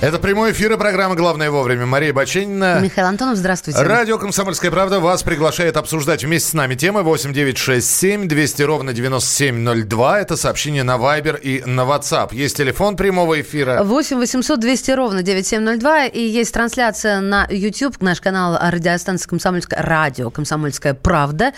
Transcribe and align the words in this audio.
Это 0.00 0.20
прямой 0.20 0.52
эфир 0.52 0.72
и 0.72 0.76
программа 0.76 1.16
«Главное 1.16 1.50
вовремя». 1.50 1.84
Мария 1.84 2.12
Баченина. 2.12 2.78
Михаил 2.80 3.08
Антонов, 3.08 3.36
здравствуйте. 3.36 3.82
Радио 3.82 4.16
«Комсомольская 4.16 4.70
правда» 4.70 5.00
вас 5.00 5.24
приглашает 5.24 5.76
обсуждать 5.76 6.22
вместе 6.22 6.50
с 6.50 6.52
нами 6.52 6.76
темы 6.76 7.02
8967 7.02 8.28
200 8.28 8.62
ровно 8.62 8.92
9702. 8.92 10.20
Это 10.20 10.36
сообщение 10.36 10.84
на 10.84 10.98
Viber 10.98 11.40
и 11.40 11.64
на 11.64 11.80
WhatsApp. 11.80 12.32
Есть 12.32 12.58
телефон 12.58 12.96
прямого 12.96 13.40
эфира. 13.40 13.82
8 13.82 14.18
800 14.18 14.60
200 14.60 14.90
ровно 14.92 15.24
9702. 15.24 16.06
И 16.06 16.20
есть 16.20 16.54
трансляция 16.54 17.20
на 17.20 17.48
YouTube, 17.50 18.00
наш 18.00 18.20
канал 18.20 18.56
радиостанции 18.70 19.28
«Комсомольская», 19.28 19.82
радио 19.82 20.30
«Комсомольская 20.30 20.94
правда». 20.94 21.52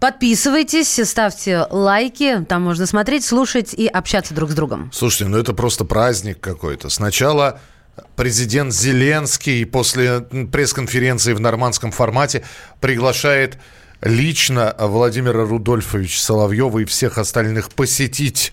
Подписывайтесь, 0.00 1.00
ставьте 1.08 1.66
лайки. 1.70 2.44
Там 2.46 2.60
можно 2.60 2.84
смотреть, 2.84 3.24
слушать 3.24 3.72
и 3.72 3.86
общаться 3.86 4.34
друг 4.34 4.50
с 4.50 4.54
другом. 4.54 4.90
Слушайте, 4.92 5.30
ну 5.30 5.38
это 5.38 5.54
просто 5.54 5.86
праздник 5.86 6.40
какой-то. 6.40 6.90
Сначала 6.90 7.58
президент 8.14 8.72
Зеленский 8.72 9.64
после 9.66 10.20
пресс-конференции 10.20 11.32
в 11.32 11.40
нормандском 11.40 11.92
формате 11.92 12.42
приглашает 12.80 13.58
лично 14.00 14.74
Владимира 14.78 15.44
Рудольфовича 15.44 16.20
Соловьева 16.20 16.80
и 16.80 16.84
всех 16.84 17.18
остальных 17.18 17.70
посетить 17.70 18.52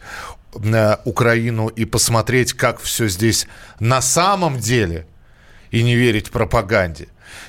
э, 0.56 0.98
Украину 1.06 1.68
и 1.68 1.86
посмотреть, 1.86 2.54
как 2.54 2.82
все 2.82 3.08
здесь 3.08 3.48
на 3.80 4.02
самом 4.02 4.60
деле, 4.60 5.08
и 5.72 5.84
не 5.84 5.96
верить 5.96 6.32
пропаганде. 6.32 7.08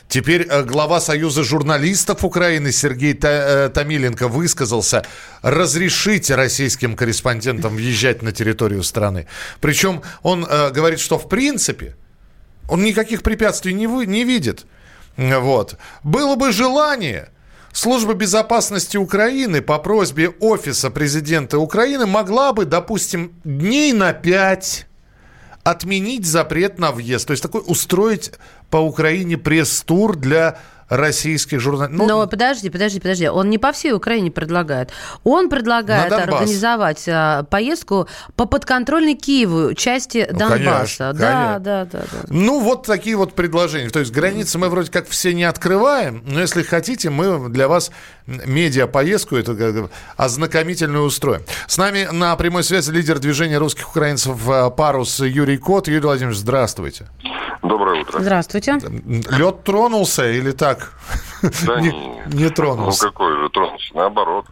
Теперь 0.08 0.46
э, 0.48 0.62
глава 0.62 1.00
Союза 1.00 1.42
журналистов 1.42 2.24
Украины 2.24 2.72
Сергей 2.72 3.18
э, 3.20 3.70
Томиленко 3.72 4.28
высказался 4.28 5.04
разрешить 5.42 6.30
российским 6.30 6.96
корреспондентам 6.96 7.76
въезжать 7.76 8.22
на 8.22 8.32
территорию 8.32 8.82
страны. 8.82 9.26
Причем 9.60 10.02
он 10.22 10.44
э, 10.44 10.70
говорит, 10.70 11.00
что 11.00 11.18
в 11.18 11.28
принципе 11.28 11.96
он 12.68 12.82
никаких 12.82 13.22
препятствий 13.22 13.72
не, 13.72 13.86
вы, 13.86 14.06
не 14.06 14.24
видит. 14.24 14.66
Вот. 15.16 15.76
Было 16.02 16.34
бы 16.34 16.52
желание, 16.52 17.30
Служба 17.74 18.14
безопасности 18.14 18.96
Украины 18.96 19.60
по 19.60 19.80
просьбе 19.80 20.28
Офиса 20.28 20.90
президента 20.90 21.58
Украины 21.58 22.06
могла 22.06 22.52
бы, 22.52 22.66
допустим, 22.66 23.34
дней 23.42 23.92
на 23.92 24.12
пять 24.12 24.86
отменить 25.64 26.26
запрет 26.26 26.78
на 26.78 26.92
въезд. 26.92 27.26
То 27.26 27.32
есть 27.32 27.42
такой 27.42 27.62
устроить 27.66 28.32
по 28.70 28.76
Украине 28.76 29.36
пресс-тур 29.38 30.16
для 30.16 30.58
российских 30.88 31.60
журналистов. 31.60 32.06
Ну, 32.06 32.06
Но 32.06 32.26
подожди, 32.26 32.70
подожди, 32.70 33.00
подожди. 33.00 33.28
Он 33.28 33.50
не 33.50 33.58
по 33.58 33.72
всей 33.72 33.92
Украине 33.92 34.30
предлагает. 34.30 34.90
Он 35.24 35.48
предлагает 35.48 36.12
организовать 36.12 37.04
а, 37.08 37.44
поездку 37.44 38.08
по 38.36 38.46
подконтрольной 38.46 39.14
Киеву 39.14 39.74
части 39.74 40.28
ну, 40.30 40.38
Донбасса. 40.38 40.58
Конечно, 40.58 41.12
да, 41.12 41.32
конечно. 41.32 41.60
да, 41.60 41.84
да, 41.84 42.00
да. 42.12 42.18
Ну, 42.28 42.60
вот 42.60 42.86
такие 42.86 43.16
вот 43.16 43.34
предложения. 43.34 43.90
То 43.90 44.00
есть 44.00 44.12
границы 44.12 44.58
мы 44.58 44.68
вроде 44.68 44.90
как 44.90 45.08
все 45.08 45.32
не 45.32 45.44
открываем, 45.44 46.22
но 46.26 46.40
если 46.40 46.62
хотите, 46.62 47.10
мы 47.10 47.48
для 47.48 47.68
вас 47.68 47.90
медиа-поездку 48.26 49.36
эту 49.36 49.90
ознакомительную 50.16 51.04
устроим. 51.04 51.42
С 51.66 51.78
нами 51.78 52.08
на 52.10 52.34
прямой 52.36 52.62
связи 52.62 52.90
лидер 52.90 53.18
движения 53.18 53.58
русских 53.58 53.88
украинцев 53.88 54.36
а, 54.48 54.70
«Парус» 54.70 55.20
Юрий 55.20 55.58
Кот. 55.58 55.88
Юрий 55.88 56.00
Владимирович, 56.00 56.38
здравствуйте. 56.38 57.08
Доброе 57.62 58.02
утро. 58.02 58.20
Здравствуйте. 58.20 58.78
Лед 59.30 59.64
тронулся 59.64 60.30
или 60.30 60.52
так? 60.52 60.92
Да 61.66 61.80
не, 61.80 61.88
не, 61.88 62.44
не 62.44 62.50
тронулся. 62.50 63.06
Ну 63.06 63.10
какой 63.10 63.36
же 63.36 63.48
тронулся? 63.50 63.94
Наоборот. 63.94 64.46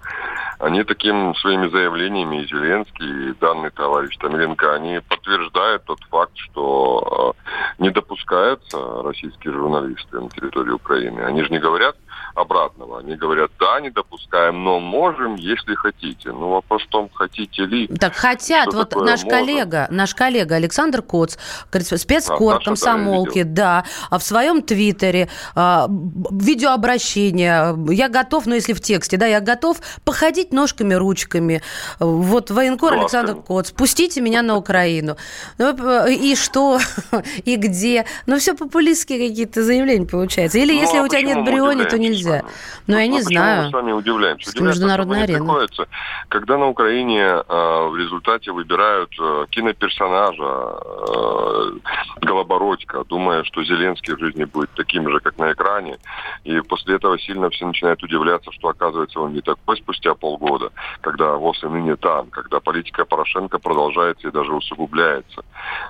Они 0.59 0.85
таким 0.85 1.35
своими 1.35 1.69
заявлениями, 1.69 2.43
и 2.43 2.47
Зеленский, 2.47 3.31
и 3.31 3.35
данный 3.41 3.71
товарищ 3.71 4.17
Томиленко, 4.19 4.75
они 4.75 5.01
подтверждают 5.09 5.83
тот 5.85 5.99
факт, 6.09 6.33
что 6.37 7.35
э, 7.35 7.83
не 7.83 7.91
допускаются 7.91 8.79
российские 9.03 9.55
журналисты 9.55 10.21
на 10.21 10.31
территории 10.31 10.71
Украины. 10.71 11.23
Они 11.23 11.43
же 11.43 11.51
не 11.51 11.59
говорят, 11.59 11.97
обратного. 12.35 13.01
Они 13.01 13.17
говорят, 13.17 13.51
да, 13.59 13.81
не 13.81 13.91
допускаем, 13.91 14.65
но 14.65 14.81
можем, 14.81 15.37
если 15.37 15.75
хотите. 15.75 16.31
Ну, 16.31 16.51
вопрос 16.51 16.83
в 16.83 16.89
том, 16.89 17.11
хотите 17.13 17.65
ли. 17.67 17.87
Так 17.89 18.15
хотят. 18.15 18.69
Что 18.69 18.79
вот 18.79 18.95
наш 18.97 19.25
можем? 19.25 19.31
коллега, 19.31 19.87
наш 19.91 20.15
коллега 20.15 20.57
Александр 20.57 21.03
Коц, 21.03 21.37
спецкор 21.71 22.57
а, 22.57 22.65
комсомолки, 22.65 23.43
да, 23.43 23.85
а 24.11 24.19
в 24.19 24.23
своем 24.23 24.63
твиттере 24.63 25.29
а, 25.55 25.89
видеообращение. 26.31 27.77
Я 27.91 28.09
готов, 28.09 28.47
ну, 28.47 28.55
если 28.55 28.73
в 28.73 28.81
тексте, 28.81 29.17
да, 29.17 29.27
я 29.27 29.41
готов 29.41 29.79
походить 30.05 30.53
ножками, 30.53 30.95
ручками. 30.95 31.63
Вот 31.99 32.51
военкор 32.51 32.95
Классно. 32.95 33.21
Александр 33.21 33.43
Коц, 33.43 33.71
пустите 33.71 34.21
меня 34.21 34.43
на 34.43 34.57
Украину. 34.57 35.17
Ну, 35.59 36.07
и 36.07 36.35
что? 36.35 36.81
И 37.45 37.57
где? 37.57 38.07
Ну, 38.27 38.39
все 38.39 38.55
популистские 38.55 39.29
какие-то 39.29 39.63
заявления 39.63 40.07
получается. 40.07 40.59
Или 40.59 40.73
ну, 40.73 40.81
если 40.81 40.99
а 40.99 41.03
у 41.03 41.09
тебя 41.09 41.23
нет 41.23 41.45
бриони, 41.45 41.85
то 41.85 41.99
нельзя 41.99 42.22
нельзя. 42.23 42.45
Ну, 42.87 42.97
я 42.97 43.07
не 43.07 43.21
знаю. 43.21 43.65
мы 43.65 43.71
с 43.71 43.73
вами 43.73 43.93
удивляемся? 43.93 44.51
Что 44.51 44.63
международная 44.63 45.23
арена. 45.25 45.39
Приходится, 45.39 45.87
когда 46.29 46.59
на 46.59 46.69
Украине 46.69 47.21
э, 47.21 47.89
в 47.89 47.97
результате 47.97 48.53
выбирают 48.53 49.11
э, 49.21 49.47
киноперсонажа 49.51 50.43
э, 50.43 51.73
Голобородько, 52.21 53.05
думая, 53.05 53.45
что 53.45 53.65
Зеленский 53.65 54.15
в 54.15 54.21
жизни 54.21 54.45
будет 54.45 54.71
таким 54.75 55.11
же, 55.11 55.21
как 55.21 55.39
на 55.39 55.53
экране, 55.53 55.99
и 56.45 56.61
после 56.61 56.97
этого 56.97 57.19
сильно 57.19 57.51
все 57.51 57.67
начинают 57.67 58.03
удивляться, 58.03 58.53
что 58.53 58.69
оказывается 58.69 59.21
он 59.21 59.33
не 59.33 59.41
такой 59.41 59.77
спустя 59.77 60.15
полгода, 60.15 60.71
когда 61.01 61.35
вовсе 61.35 61.69
ныне 61.69 61.97
там, 61.97 62.29
когда 62.31 62.61
политика 62.61 63.05
Порошенко 63.05 63.59
продолжается 63.59 64.29
и 64.29 64.31
даже 64.31 64.53
усугубляется. 64.53 65.45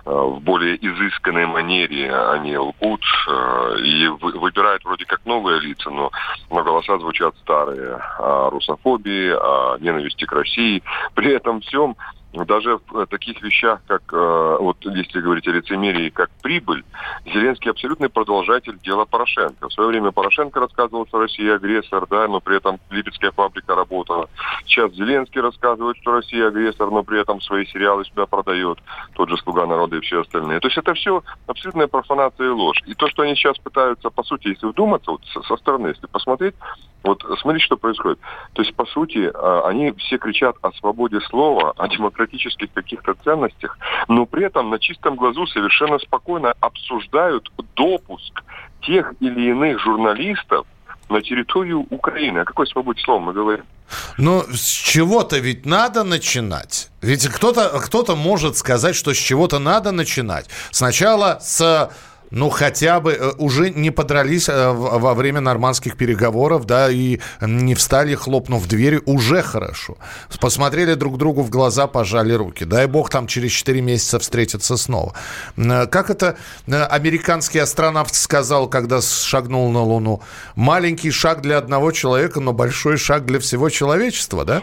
Э, 0.04 0.10
в 0.10 0.40
более 0.40 0.76
изысканной 0.76 1.46
манере 1.46 2.14
они 2.14 2.56
лгут 2.56 3.02
э, 3.28 3.76
и 3.80 4.08
выбирают 4.08 4.84
вроде 4.84 5.04
как 5.04 5.24
новые 5.24 5.60
лица, 5.60 5.90
но 5.90 6.10
но 6.50 6.62
голоса 6.62 6.98
звучат 6.98 7.34
старые 7.42 7.98
о 8.18 8.50
русофобии, 8.50 9.30
о 9.30 9.78
ненависти 9.78 10.24
к 10.24 10.32
России. 10.32 10.82
При 11.14 11.32
этом 11.32 11.60
всем 11.60 11.96
даже 12.32 12.78
в 12.78 12.98
э, 12.98 13.06
таких 13.06 13.42
вещах, 13.42 13.80
как, 13.86 14.02
э, 14.12 14.56
вот 14.60 14.78
если 14.84 15.20
говорить 15.20 15.46
о 15.46 15.52
лицемерии, 15.52 16.08
как 16.08 16.30
прибыль, 16.42 16.84
Зеленский 17.26 17.70
абсолютный 17.70 18.08
продолжатель 18.08 18.78
дела 18.80 19.04
Порошенко. 19.04 19.68
В 19.68 19.72
свое 19.72 19.90
время 19.90 20.12
Порошенко 20.12 20.60
рассказывал, 20.60 21.06
что 21.06 21.20
Россия 21.20 21.56
агрессор, 21.56 22.06
да, 22.08 22.26
но 22.28 22.40
при 22.40 22.56
этом 22.56 22.80
Липецкая 22.90 23.32
фабрика 23.32 23.74
работала. 23.74 24.28
Сейчас 24.64 24.92
Зеленский 24.92 25.40
рассказывает, 25.40 25.96
что 25.98 26.12
Россия 26.12 26.48
агрессор, 26.48 26.90
но 26.90 27.02
при 27.02 27.20
этом 27.20 27.40
свои 27.40 27.66
сериалы 27.66 28.04
сюда 28.04 28.26
продает. 28.26 28.78
Тот 29.14 29.28
же 29.28 29.36
«Слуга 29.38 29.66
народа» 29.66 29.96
и 29.96 30.00
все 30.00 30.22
остальные. 30.22 30.60
То 30.60 30.68
есть 30.68 30.78
это 30.78 30.94
все 30.94 31.22
абсолютная 31.46 31.86
профанация 31.86 32.46
и 32.46 32.50
ложь. 32.50 32.80
И 32.86 32.94
то, 32.94 33.08
что 33.08 33.22
они 33.22 33.34
сейчас 33.34 33.58
пытаются, 33.58 34.10
по 34.10 34.22
сути, 34.22 34.48
если 34.48 34.66
вдуматься, 34.66 35.10
вот 35.12 35.20
со 35.26 35.56
стороны, 35.56 35.88
если 35.88 36.06
посмотреть, 36.06 36.54
вот 37.04 37.22
смотрите, 37.40 37.66
что 37.66 37.76
происходит. 37.76 38.18
То 38.52 38.62
есть, 38.62 38.74
по 38.74 38.86
сути, 38.86 39.30
а, 39.34 39.66
они 39.66 39.92
все 39.92 40.18
кричат 40.18 40.56
о 40.62 40.70
свободе 40.72 41.20
слова, 41.22 41.72
о 41.76 41.88
демократических 42.22 42.72
каких-то 42.72 43.14
ценностях, 43.24 43.78
но 44.08 44.26
при 44.26 44.44
этом 44.46 44.70
на 44.70 44.78
чистом 44.78 45.16
глазу 45.16 45.46
совершенно 45.46 45.98
спокойно 45.98 46.54
обсуждают 46.60 47.50
допуск 47.76 48.42
тех 48.82 49.12
или 49.20 49.50
иных 49.50 49.80
журналистов 49.80 50.66
на 51.08 51.20
территорию 51.20 51.86
Украины. 51.90 52.40
О 52.40 52.44
какой 52.44 52.66
свободе 52.66 53.00
слова 53.02 53.20
мы 53.20 53.32
говорим? 53.32 53.64
Ну, 54.18 54.42
с 54.50 54.64
чего-то 54.64 55.38
ведь 55.38 55.66
надо 55.66 56.04
начинать. 56.04 56.88
Ведь 57.02 57.28
кто-то 57.28 57.80
кто 57.80 58.16
может 58.16 58.56
сказать, 58.56 58.96
что 58.96 59.12
с 59.12 59.18
чего-то 59.18 59.58
надо 59.58 59.92
начинать. 59.92 60.48
Сначала 60.70 61.38
с 61.40 61.90
ну, 62.32 62.48
хотя 62.48 62.98
бы 63.00 63.12
э, 63.12 63.32
уже 63.38 63.70
не 63.70 63.90
подрались 63.90 64.48
э, 64.48 64.72
во 64.72 65.14
время 65.14 65.40
нормандских 65.40 65.96
переговоров, 65.96 66.64
да, 66.64 66.90
и 66.90 67.20
не 67.42 67.74
встали, 67.74 68.14
хлопнув 68.14 68.66
дверь, 68.66 69.00
уже 69.04 69.42
хорошо. 69.42 69.96
Посмотрели 70.40 70.94
друг 70.94 71.18
другу 71.18 71.42
в 71.42 71.50
глаза, 71.50 71.86
пожали 71.86 72.32
руки. 72.32 72.64
Дай 72.64 72.86
бог 72.86 73.10
там 73.10 73.26
через 73.26 73.52
4 73.52 73.82
месяца 73.82 74.18
встретиться 74.18 74.76
снова. 74.78 75.14
Э, 75.58 75.86
как 75.86 76.08
это 76.10 76.36
американский 76.66 77.58
астронавт 77.58 78.14
сказал, 78.14 78.66
когда 78.66 79.02
шагнул 79.02 79.70
на 79.70 79.82
Луну? 79.82 80.22
Маленький 80.56 81.10
шаг 81.10 81.42
для 81.42 81.58
одного 81.58 81.92
человека, 81.92 82.40
но 82.40 82.52
большой 82.52 82.96
шаг 82.96 83.26
для 83.26 83.40
всего 83.40 83.68
человечества, 83.68 84.44
да? 84.44 84.62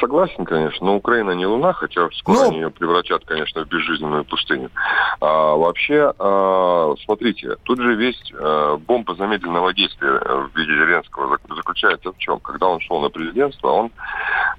Согласен, 0.00 0.44
конечно, 0.44 0.86
но 0.86 0.96
Украина 0.96 1.32
не 1.32 1.46
Луна, 1.46 1.72
хотя 1.74 2.08
скоро 2.12 2.36
ну... 2.36 2.48
они 2.48 2.56
ее 2.56 2.70
превратят, 2.70 3.24
конечно, 3.24 3.64
в 3.64 3.68
безжизненную 3.68 4.24
пустыню. 4.24 4.70
А, 5.20 5.54
вообще, 5.54 6.12
а, 6.18 6.94
смотрите, 7.04 7.56
тут 7.64 7.80
же 7.80 7.94
весь 7.94 8.20
а, 8.34 8.78
бомба 8.78 9.14
замедленного 9.14 9.74
действия 9.74 10.12
в 10.12 10.56
виде 10.56 10.72
Зеленского 10.72 11.38
заключается 11.54 12.12
в 12.12 12.18
чем? 12.18 12.40
Когда 12.40 12.68
он 12.68 12.80
шел 12.80 13.00
на 13.00 13.10
президентство, 13.10 13.68
он 13.68 13.90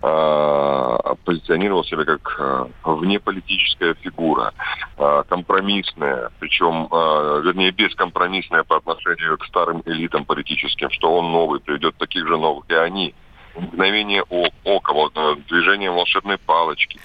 а, 0.02 1.16
позиционировал 1.26 1.84
себя 1.84 2.06
как 2.06 2.36
а, 2.40 2.68
внеполитическая 2.84 3.96
фигура, 3.96 4.54
а, 4.98 5.24
компромиссная, 5.24 6.30
причем, 6.40 6.88
а, 6.92 7.40
вернее, 7.40 7.72
бескомпромиссная 7.72 8.64
по 8.64 8.78
отношению 8.78 9.38
к 9.38 9.46
старым 9.46 9.82
элитам 9.86 10.26
политическим, 10.26 10.92
что 10.92 11.18
он 11.18 11.32
новый, 11.32 11.60
приведет 11.60 11.96
таких 11.98 12.28
же 12.28 12.38
новых, 12.38 12.66
и 12.70 12.76
они 12.76 13.16
мгновение 13.56 14.24
ока, 14.24 14.94
вот, 14.94 15.14
э, 15.16 15.36
движением 15.48 15.94
волшебной 15.94 16.38
палочки. 16.38 17.00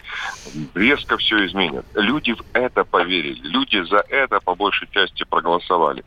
Резко 0.75 1.17
все 1.19 1.47
изменят. 1.47 1.85
Люди 1.95 2.33
в 2.33 2.43
это 2.53 2.85
поверили. 2.85 3.41
Люди 3.43 3.83
за 3.83 4.05
это 4.09 4.41
по 4.41 4.55
большей 4.55 4.89
части 4.91 5.25
проголосовали. 5.29 6.05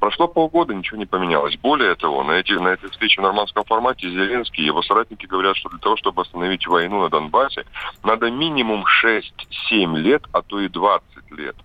Прошло 0.00 0.28
полгода, 0.28 0.74
ничего 0.74 0.96
не 0.96 1.04
поменялось. 1.04 1.58
Более 1.58 1.94
того, 1.94 2.24
на, 2.24 2.32
эти, 2.32 2.52
на 2.52 2.68
этой 2.68 2.88
встрече 2.88 3.20
в 3.20 3.24
нормандском 3.24 3.64
формате 3.64 4.08
Зеленский 4.08 4.62
и 4.64 4.66
его 4.66 4.82
соратники 4.82 5.26
говорят, 5.26 5.56
что 5.56 5.68
для 5.68 5.78
того, 5.78 5.96
чтобы 5.98 6.22
остановить 6.22 6.66
войну 6.66 7.02
на 7.02 7.10
Донбассе, 7.10 7.66
надо 8.02 8.30
минимум 8.30 8.84
6-7 9.04 9.98
лет, 9.98 10.22
а 10.32 10.40
то 10.40 10.58
и 10.58 10.68
20 10.68 11.02
лет. 11.32 11.56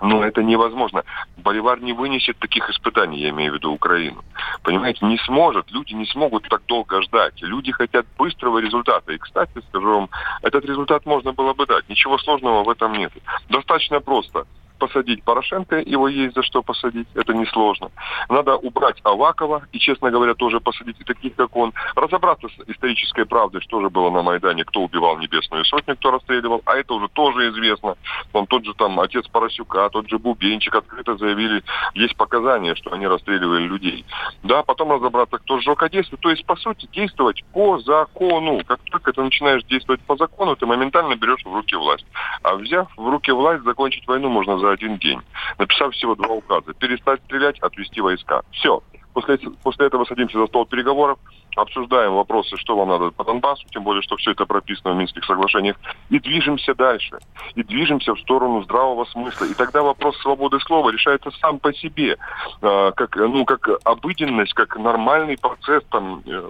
Но 0.00 0.24
это 0.24 0.42
невозможно. 0.42 1.04
Боливар 1.36 1.80
не 1.80 1.92
вынесет 1.92 2.38
таких 2.38 2.68
испытаний, 2.70 3.20
я 3.20 3.30
имею 3.30 3.52
в 3.52 3.54
виду 3.56 3.72
Украину. 3.72 4.24
Понимаете, 4.62 5.04
не 5.06 5.18
сможет, 5.18 5.70
люди 5.70 5.94
не 5.94 6.06
смогут 6.06 6.48
так 6.48 6.62
долго 6.66 7.02
ждать. 7.02 7.40
Люди 7.42 7.72
хотят 7.72 8.06
быстрого 8.18 8.58
результата. 8.58 9.12
И, 9.12 9.18
кстати, 9.18 9.60
скажу 9.68 9.86
вам, 9.86 10.08
этот 10.42 10.64
результат 10.64 11.06
можно 11.06 11.32
было 11.32 11.54
бы 11.54 11.66
дать. 11.66 11.88
Ничего 11.88 12.18
сложного 12.18 12.64
в 12.64 12.68
этом 12.68 12.92
нет. 12.92 13.12
Достаточно 13.48 14.00
просто 14.00 14.46
посадить 14.80 15.22
Порошенко, 15.22 15.76
его 15.76 16.08
есть 16.08 16.34
за 16.34 16.42
что 16.42 16.62
посадить, 16.62 17.06
это 17.14 17.34
несложно. 17.34 17.90
Надо 18.28 18.56
убрать 18.56 18.98
Авакова 19.04 19.62
и, 19.72 19.78
честно 19.78 20.10
говоря, 20.10 20.34
тоже 20.34 20.58
посадить 20.58 20.96
и 20.98 21.04
таких, 21.04 21.36
как 21.36 21.54
он. 21.54 21.72
Разобраться 21.94 22.48
с 22.48 22.68
исторической 22.68 23.26
правдой, 23.26 23.60
что 23.60 23.80
же 23.80 23.90
было 23.90 24.10
на 24.10 24.22
Майдане, 24.22 24.64
кто 24.64 24.80
убивал 24.80 25.18
Небесную 25.18 25.64
Сотню, 25.64 25.96
кто 25.96 26.10
расстреливал, 26.10 26.62
а 26.64 26.76
это 26.76 26.94
уже 26.94 27.08
тоже 27.08 27.50
известно. 27.50 27.96
Он 28.32 28.46
тот 28.46 28.64
же 28.64 28.74
там 28.74 28.98
отец 28.98 29.28
Поросюка, 29.28 29.88
тот 29.90 30.08
же 30.08 30.18
Бубенчик 30.18 30.74
открыто 30.74 31.16
заявили, 31.16 31.62
есть 31.94 32.16
показания, 32.16 32.74
что 32.74 32.92
они 32.92 33.06
расстреливали 33.06 33.66
людей. 33.66 34.04
Да, 34.42 34.62
потом 34.62 34.92
разобраться, 34.92 35.38
кто 35.38 35.60
сжег 35.60 35.82
Одессу. 35.82 36.16
То 36.16 36.30
есть, 36.30 36.46
по 36.46 36.56
сути, 36.56 36.88
действовать 36.92 37.44
по 37.52 37.78
закону. 37.80 38.62
Как 38.66 38.80
только 38.90 39.12
ты 39.12 39.22
начинаешь 39.22 39.62
действовать 39.64 40.00
по 40.02 40.16
закону, 40.16 40.56
ты 40.56 40.66
моментально 40.66 41.16
берешь 41.16 41.44
в 41.44 41.54
руки 41.54 41.76
власть. 41.76 42.06
А 42.42 42.54
взяв 42.54 42.88
в 42.96 43.08
руки 43.08 43.30
власть, 43.30 43.62
закончить 43.64 44.06
войну 44.06 44.28
можно 44.28 44.58
за 44.58 44.69
один 44.70 44.98
день, 44.98 45.20
написав 45.58 45.94
всего 45.94 46.14
два 46.14 46.28
указа. 46.34 46.72
Перестать 46.74 47.20
стрелять, 47.24 47.58
отвести 47.60 48.00
войска. 48.00 48.42
Все. 48.52 48.82
После, 49.12 49.38
после 49.62 49.86
этого 49.86 50.04
садимся 50.04 50.38
за 50.38 50.46
стол 50.46 50.66
переговоров, 50.66 51.18
обсуждаем 51.56 52.14
вопросы, 52.14 52.56
что 52.56 52.76
вам 52.76 52.88
надо 52.88 53.10
по 53.10 53.24
Донбассу, 53.24 53.66
тем 53.70 53.82
более, 53.82 54.02
что 54.02 54.16
все 54.16 54.30
это 54.32 54.46
прописано 54.46 54.94
в 54.94 54.96
Минских 54.96 55.24
соглашениях, 55.24 55.76
и 56.10 56.20
движемся 56.20 56.74
дальше. 56.74 57.18
И 57.56 57.64
движемся 57.64 58.14
в 58.14 58.20
сторону 58.20 58.62
здравого 58.62 59.04
смысла. 59.06 59.46
И 59.46 59.54
тогда 59.54 59.82
вопрос 59.82 60.16
свободы 60.18 60.60
слова 60.60 60.90
решается 60.90 61.30
сам 61.40 61.58
по 61.58 61.72
себе, 61.74 62.16
э, 62.62 62.92
как, 62.94 63.16
ну, 63.16 63.44
как 63.44 63.68
обыденность, 63.84 64.54
как 64.54 64.76
нормальный 64.76 65.36
процесс 65.36 65.82
там, 65.90 66.22
э, 66.26 66.48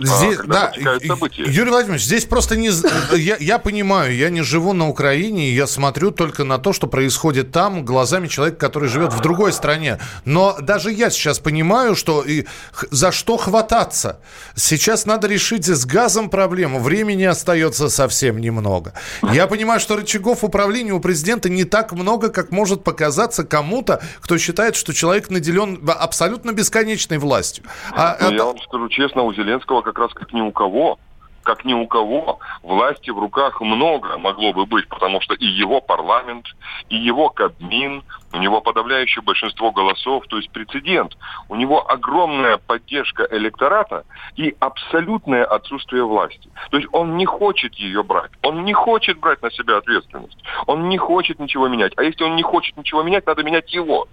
Здесь, 0.00 0.38
а, 0.38 0.44
да, 0.46 0.72
Юрий 0.74 1.70
Владимирович, 1.70 2.04
здесь 2.04 2.24
просто 2.24 2.56
не... 2.56 2.70
Я, 3.16 3.36
я 3.38 3.58
понимаю, 3.58 4.14
я 4.14 4.30
не 4.30 4.42
живу 4.42 4.72
на 4.72 4.88
Украине, 4.88 5.50
я 5.50 5.66
смотрю 5.66 6.10
только 6.10 6.44
на 6.44 6.58
то, 6.58 6.72
что 6.72 6.86
происходит 6.86 7.50
там, 7.50 7.84
глазами 7.84 8.28
человека, 8.28 8.58
который 8.58 8.88
живет 8.88 9.12
в 9.12 9.20
другой 9.20 9.52
стране. 9.52 9.98
Но 10.24 10.56
даже 10.60 10.92
я 10.92 11.10
сейчас 11.10 11.40
понимаю, 11.40 11.96
что 11.96 12.22
и 12.22 12.44
за 12.90 13.12
что 13.12 13.36
хвататься. 13.36 14.20
Сейчас 14.54 15.06
надо 15.06 15.26
решить 15.26 15.66
с 15.66 15.84
газом 15.84 16.30
проблему. 16.30 16.80
Времени 16.80 17.24
остается 17.24 17.88
совсем 17.88 18.38
немного. 18.38 18.92
Я 19.32 19.46
понимаю, 19.46 19.80
что 19.80 19.96
рычагов 19.96 20.44
управления 20.44 20.92
у 20.92 21.00
президента 21.00 21.48
не 21.48 21.64
так 21.64 21.92
много, 21.92 22.28
как 22.28 22.52
может 22.52 22.84
показаться 22.84 23.44
кому-то, 23.44 24.00
кто 24.20 24.38
считает, 24.38 24.76
что 24.76 24.92
человек 24.92 25.30
наделен 25.30 25.80
абсолютно 25.88 26.52
бесконечной 26.52 27.18
властью. 27.18 27.64
А 27.92 28.16
ну, 28.20 28.26
это... 28.26 28.34
Я 28.34 28.44
вам 28.44 28.60
скажу 28.62 28.88
честно, 28.88 29.22
у 29.22 29.32
Зеленского 29.34 29.82
как 29.88 29.98
раз 29.98 30.12
как 30.12 30.34
ни 30.34 30.42
у 30.42 30.52
кого, 30.52 30.98
как 31.42 31.64
ни 31.64 31.72
у 31.72 31.86
кого, 31.86 32.40
власти 32.62 33.08
в 33.08 33.18
руках 33.18 33.62
много 33.62 34.18
могло 34.18 34.52
бы 34.52 34.66
быть, 34.66 34.86
потому 34.86 35.22
что 35.22 35.32
и 35.32 35.46
его 35.46 35.80
парламент, 35.80 36.44
и 36.90 36.96
его 36.96 37.30
Кабмин, 37.30 38.02
у 38.34 38.36
него 38.36 38.60
подавляющее 38.60 39.22
большинство 39.22 39.70
голосов, 39.72 40.26
то 40.28 40.36
есть 40.36 40.50
прецедент. 40.50 41.16
У 41.48 41.56
него 41.56 41.90
огромная 41.90 42.58
поддержка 42.58 43.26
электората 43.30 44.04
и 44.36 44.54
абсолютное 44.60 45.46
отсутствие 45.46 46.04
власти. 46.04 46.50
То 46.70 46.76
есть 46.76 46.88
он 46.92 47.16
не 47.16 47.24
хочет 47.24 47.72
ее 47.76 48.02
брать. 48.02 48.32
Он 48.42 48.66
не 48.66 48.74
хочет 48.74 49.18
брать 49.18 49.40
на 49.40 49.50
себя 49.50 49.78
ответственность. 49.78 50.38
Он 50.66 50.90
не 50.90 50.98
хочет 50.98 51.38
ничего 51.38 51.68
менять. 51.68 51.94
А 51.96 52.02
если 52.02 52.24
он 52.24 52.36
не 52.36 52.42
хочет 52.42 52.76
ничего 52.76 53.02
менять, 53.02 53.26
надо 53.26 53.42
менять 53.42 53.72
его. 53.72 54.06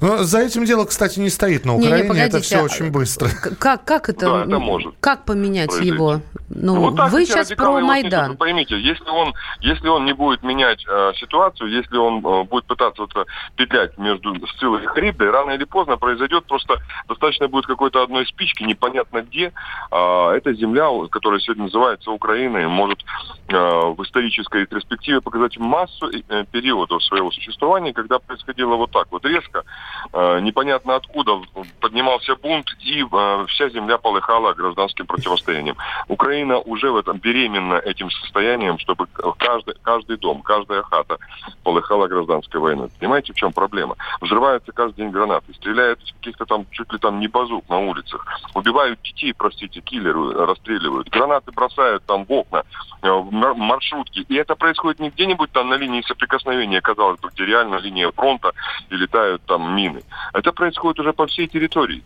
Но 0.00 0.22
за 0.22 0.40
этим 0.40 0.64
дело, 0.64 0.84
кстати, 0.84 1.18
не 1.18 1.30
стоит 1.30 1.64
на 1.64 1.74
Украине. 1.74 2.08
Не, 2.08 2.14
не, 2.14 2.20
это 2.20 2.40
все 2.40 2.62
очень 2.62 2.90
быстро. 2.90 3.28
Как, 3.58 3.84
как 3.84 4.08
это? 4.08 4.26
Да, 4.26 4.44
это 4.44 4.58
может. 4.58 4.94
Как 5.00 5.24
поменять 5.24 5.68
произойти. 5.68 5.94
его? 5.94 6.20
Ну, 6.48 6.76
вот 6.76 6.96
так 6.96 7.10
вы 7.10 7.26
сейчас 7.26 7.48
про 7.50 7.80
Майдан. 7.80 8.32
Вы 8.32 8.36
поймите, 8.36 8.80
если 8.80 9.08
он, 9.08 9.34
если 9.60 9.88
он 9.88 10.04
не 10.04 10.12
будет 10.12 10.42
менять 10.42 10.84
э, 10.88 11.12
ситуацию, 11.16 11.70
если 11.70 11.96
он 11.96 12.24
э, 12.24 12.44
будет 12.44 12.64
пытаться 12.64 13.02
вот, 13.02 13.26
петлять 13.56 13.98
между 13.98 14.34
Сцилой 14.54 14.84
и 14.84 14.86
Харибдой, 14.86 15.30
рано 15.30 15.50
или 15.50 15.64
поздно 15.64 15.96
произойдет 15.96 16.44
просто 16.46 16.78
достаточно 17.08 17.48
будет 17.48 17.66
какой-то 17.66 18.02
одной 18.02 18.26
спички, 18.26 18.62
непонятно 18.62 19.22
где. 19.22 19.52
Э, 19.90 20.30
эта 20.30 20.54
земля, 20.54 20.88
которая 21.10 21.40
сегодня 21.40 21.64
называется 21.64 22.10
Украиной, 22.10 22.66
может 22.68 23.04
э, 23.48 23.54
в 23.56 24.02
исторической 24.04 24.66
перспективе 24.66 25.20
показать 25.20 25.58
массу 25.58 26.10
э, 26.10 26.44
периодов 26.50 27.02
своего 27.04 27.30
существования, 27.30 27.92
когда 27.92 28.18
происходило 28.18 28.76
вот 28.76 28.90
так 28.90 29.08
вот 29.10 29.24
резко, 29.24 29.58
э, 29.58 29.87
непонятно 30.12 30.96
откуда 30.96 31.40
поднимался 31.80 32.36
бунт, 32.36 32.66
и 32.80 33.02
э, 33.02 33.46
вся 33.48 33.68
земля 33.68 33.98
полыхала 33.98 34.54
гражданским 34.54 35.06
противостоянием. 35.06 35.76
Украина 36.08 36.58
уже 36.58 36.90
в 36.90 36.96
этом 36.96 37.18
беременна 37.18 37.74
этим 37.74 38.10
состоянием, 38.10 38.78
чтобы 38.78 39.06
каждый, 39.38 39.74
каждый 39.82 40.16
дом, 40.16 40.42
каждая 40.42 40.82
хата 40.82 41.18
полыхала 41.62 42.06
гражданской 42.08 42.60
войной. 42.60 42.88
Понимаете, 42.98 43.32
в 43.32 43.36
чем 43.36 43.52
проблема? 43.52 43.96
Взрываются 44.20 44.72
каждый 44.72 44.96
день 44.96 45.10
гранаты, 45.10 45.52
стреляют 45.54 46.00
каких-то 46.00 46.46
там, 46.46 46.66
чуть 46.70 46.92
ли 46.92 46.98
там 46.98 47.20
не 47.20 47.28
базук 47.28 47.68
на 47.68 47.78
улицах, 47.78 48.26
убивают 48.54 49.00
детей, 49.02 49.34
простите, 49.36 49.80
киллеры 49.80 50.46
расстреливают, 50.46 51.08
гранаты 51.08 51.52
бросают 51.52 52.04
там 52.06 52.24
в 52.24 52.32
окна, 52.32 52.64
э, 53.02 53.10
в 53.10 53.30
маршрутки. 53.30 54.20
И 54.28 54.34
это 54.34 54.54
происходит 54.56 55.00
не 55.00 55.10
где-нибудь 55.10 55.52
там 55.52 55.68
на 55.68 55.74
линии 55.74 56.02
соприкосновения, 56.02 56.80
казалось 56.80 57.20
бы, 57.20 57.28
где 57.30 57.46
реально 57.46 57.76
линия 57.76 58.10
фронта 58.12 58.52
и 58.90 58.96
летают 58.96 59.42
там 59.46 59.76
мины. 59.78 60.02
Это 60.34 60.52
происходит 60.52 61.00
уже 61.00 61.12
по 61.12 61.26
всей 61.26 61.46
территории. 61.46 62.02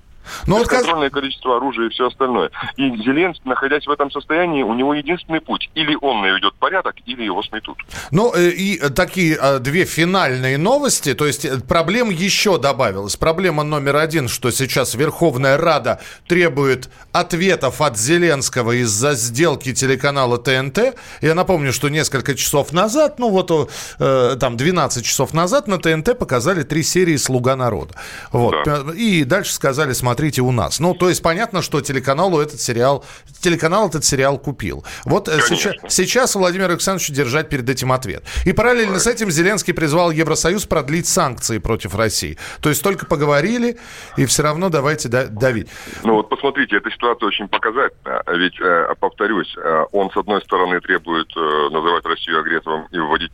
Но 0.47 0.57
ну, 0.57 0.59
вот 0.59 0.69
как... 0.69 1.12
количество 1.12 1.57
оружия 1.57 1.87
и 1.87 1.91
все 1.91 2.07
остальное. 2.07 2.50
И 2.76 2.88
Зеленский, 2.97 3.49
находясь 3.49 3.87
в 3.87 3.91
этом 3.91 4.11
состоянии, 4.11 4.62
у 4.62 4.75
него 4.75 4.95
единственный 4.95 5.41
путь. 5.41 5.71
Или 5.75 5.97
он 6.00 6.23
наведет 6.23 6.55
порядок, 6.55 6.95
или 7.07 7.23
его 7.25 7.43
сметут. 7.43 7.79
Ну, 8.11 8.33
э, 8.35 8.50
и 8.50 8.79
такие 8.91 9.37
а, 9.37 9.59
две 9.59 9.85
финальные 9.85 10.59
новости. 10.59 11.14
То 11.14 11.26
есть 11.26 11.45
э, 11.45 11.59
проблем 11.61 12.11
еще 12.11 12.59
добавилось. 12.59 13.17
Проблема 13.17 13.62
номер 13.62 13.97
один, 13.97 14.29
что 14.29 14.50
сейчас 14.50 14.95
Верховная 14.95 15.57
Рада 15.57 16.00
требует 16.26 16.91
ответов 17.12 17.81
от 17.81 17.99
Зеленского 17.99 18.73
из-за 18.73 19.14
сделки 19.14 19.75
телеканала 19.75 20.38
ТНТ. 20.38 20.97
Я 21.21 21.35
напомню, 21.35 21.73
что 21.73 21.88
несколько 21.88 22.35
часов 22.35 22.73
назад, 22.73 23.19
ну 23.19 23.31
вот 23.31 23.71
э, 23.99 24.37
там 24.41 24.57
12 24.57 25.05
часов 25.05 25.35
назад 25.35 25.69
на 25.69 25.79
ТНТ 25.79 26.19
показали 26.19 26.62
три 26.62 26.83
серии 26.83 27.17
«Слуга 27.17 27.57
народа». 27.57 27.95
Вот. 28.31 28.55
Да. 28.64 28.85
И 28.95 29.25
дальше 29.25 29.52
сказали, 29.52 29.93
смотрите, 29.93 30.12
смотрите 30.12 30.42
у 30.42 30.52
нас. 30.52 30.78
Ну, 30.78 30.95
то 30.95 31.09
есть 31.09 31.23
понятно, 31.23 31.62
что 31.62 31.81
телеканалу 31.81 32.38
этот 32.38 32.61
сериал, 32.61 33.02
телеканал 33.40 33.88
этот 33.88 34.04
сериал 34.04 34.38
купил. 34.38 34.85
Вот 35.07 35.26
э, 35.26 35.40
сейчас, 35.40 35.75
сейчас 35.88 36.35
Владимир 36.35 36.69
Александрович 36.69 37.09
держать 37.09 37.49
перед 37.49 37.66
этим 37.71 37.92
ответ. 37.92 38.23
И 38.45 38.52
параллельно 38.52 38.99
с 38.99 39.07
этим 39.07 39.31
Зеленский 39.31 39.73
призвал 39.73 40.11
Евросоюз 40.11 40.66
продлить 40.66 41.07
санкции 41.07 41.57
против 41.57 41.95
России. 41.95 42.37
То 42.61 42.69
есть 42.69 42.83
только 42.83 43.07
поговорили, 43.07 43.78
и 44.19 44.26
все 44.26 44.42
равно 44.42 44.69
давайте 44.69 45.09
давить. 45.09 45.69
Ну 46.02 46.16
вот 46.16 46.28
посмотрите, 46.28 46.76
эта 46.76 46.90
ситуация 46.90 47.28
очень 47.28 47.49
показательна. 47.49 48.23
Ведь, 48.35 48.61
э, 48.61 48.95
повторюсь, 49.00 49.57
э, 49.57 49.85
он 49.92 50.11
с 50.11 50.16
одной 50.19 50.42
стороны 50.42 50.78
требует 50.83 51.35
называть 51.73 52.04
Россию 52.04 52.40
агрессором 52.40 52.87
и 52.90 52.99
вводить 52.99 53.33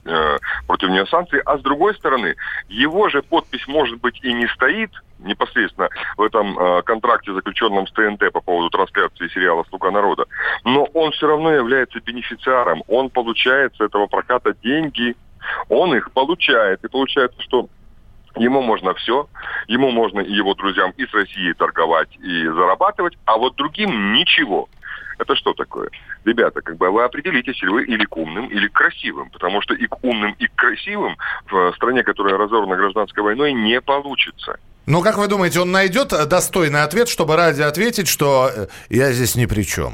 против 0.68 0.90
нее 0.90 1.06
санкции, 1.06 1.42
а 1.44 1.58
с 1.58 1.62
другой 1.62 1.96
стороны, 1.96 2.36
его 2.68 3.08
же 3.08 3.22
подпись, 3.22 3.66
может 3.66 4.00
быть, 4.00 4.20
и 4.22 4.32
не 4.32 4.46
стоит, 4.46 4.90
непосредственно 5.18 5.88
в 6.16 6.22
этом 6.22 6.58
э, 6.58 6.82
контракте, 6.82 7.32
заключенном 7.32 7.86
с 7.86 7.92
ТНТ 7.92 8.32
по 8.32 8.40
поводу 8.40 8.70
трансляции 8.70 9.28
сериала 9.28 9.64
«Слуга 9.68 9.90
народа». 9.90 10.26
Но 10.64 10.84
он 10.94 11.12
все 11.12 11.26
равно 11.26 11.52
является 11.52 12.00
бенефициаром. 12.00 12.82
Он 12.88 13.10
получает 13.10 13.74
с 13.76 13.80
этого 13.80 14.06
проката 14.06 14.54
деньги. 14.62 15.16
Он 15.68 15.94
их 15.94 16.12
получает. 16.12 16.84
И 16.84 16.88
получается, 16.88 17.40
что 17.42 17.68
Ему 18.36 18.62
можно 18.62 18.94
все, 18.94 19.28
ему 19.66 19.90
можно 19.90 20.20
и 20.20 20.32
его 20.32 20.54
друзьям 20.54 20.92
и 20.96 21.06
с 21.06 21.12
Россией 21.12 21.54
торговать 21.54 22.14
и 22.18 22.46
зарабатывать, 22.46 23.16
а 23.24 23.36
вот 23.36 23.56
другим 23.56 24.12
ничего. 24.12 24.68
Это 25.18 25.34
что 25.34 25.52
такое? 25.52 25.90
Ребята, 26.24 26.60
как 26.60 26.76
бы 26.76 26.90
вы 26.90 27.02
определитесь, 27.02 27.60
ли 27.62 27.68
вы 27.68 27.84
или 27.84 28.04
к 28.04 28.16
умным, 28.16 28.46
или 28.46 28.68
к 28.68 28.72
красивым, 28.72 29.30
потому 29.30 29.60
что 29.60 29.74
и 29.74 29.86
к 29.86 30.04
умным, 30.04 30.36
и 30.38 30.46
к 30.46 30.54
красивым 30.54 31.16
в 31.50 31.72
стране, 31.74 32.04
которая 32.04 32.36
разорвана 32.36 32.76
гражданской 32.76 33.22
войной, 33.22 33.52
не 33.52 33.80
получится 33.80 34.60
Ну, 34.88 35.02
как 35.02 35.18
вы 35.18 35.28
думаете, 35.28 35.60
он 35.60 35.70
найдет 35.70 36.08
достойный 36.08 36.82
ответ, 36.82 37.10
чтобы 37.10 37.36
ради 37.36 37.60
ответить, 37.60 38.08
что 38.08 38.48
э, 38.48 38.66
я 38.88 39.12
здесь 39.12 39.36
ни 39.36 39.44
при 39.44 39.62
чем? 39.62 39.92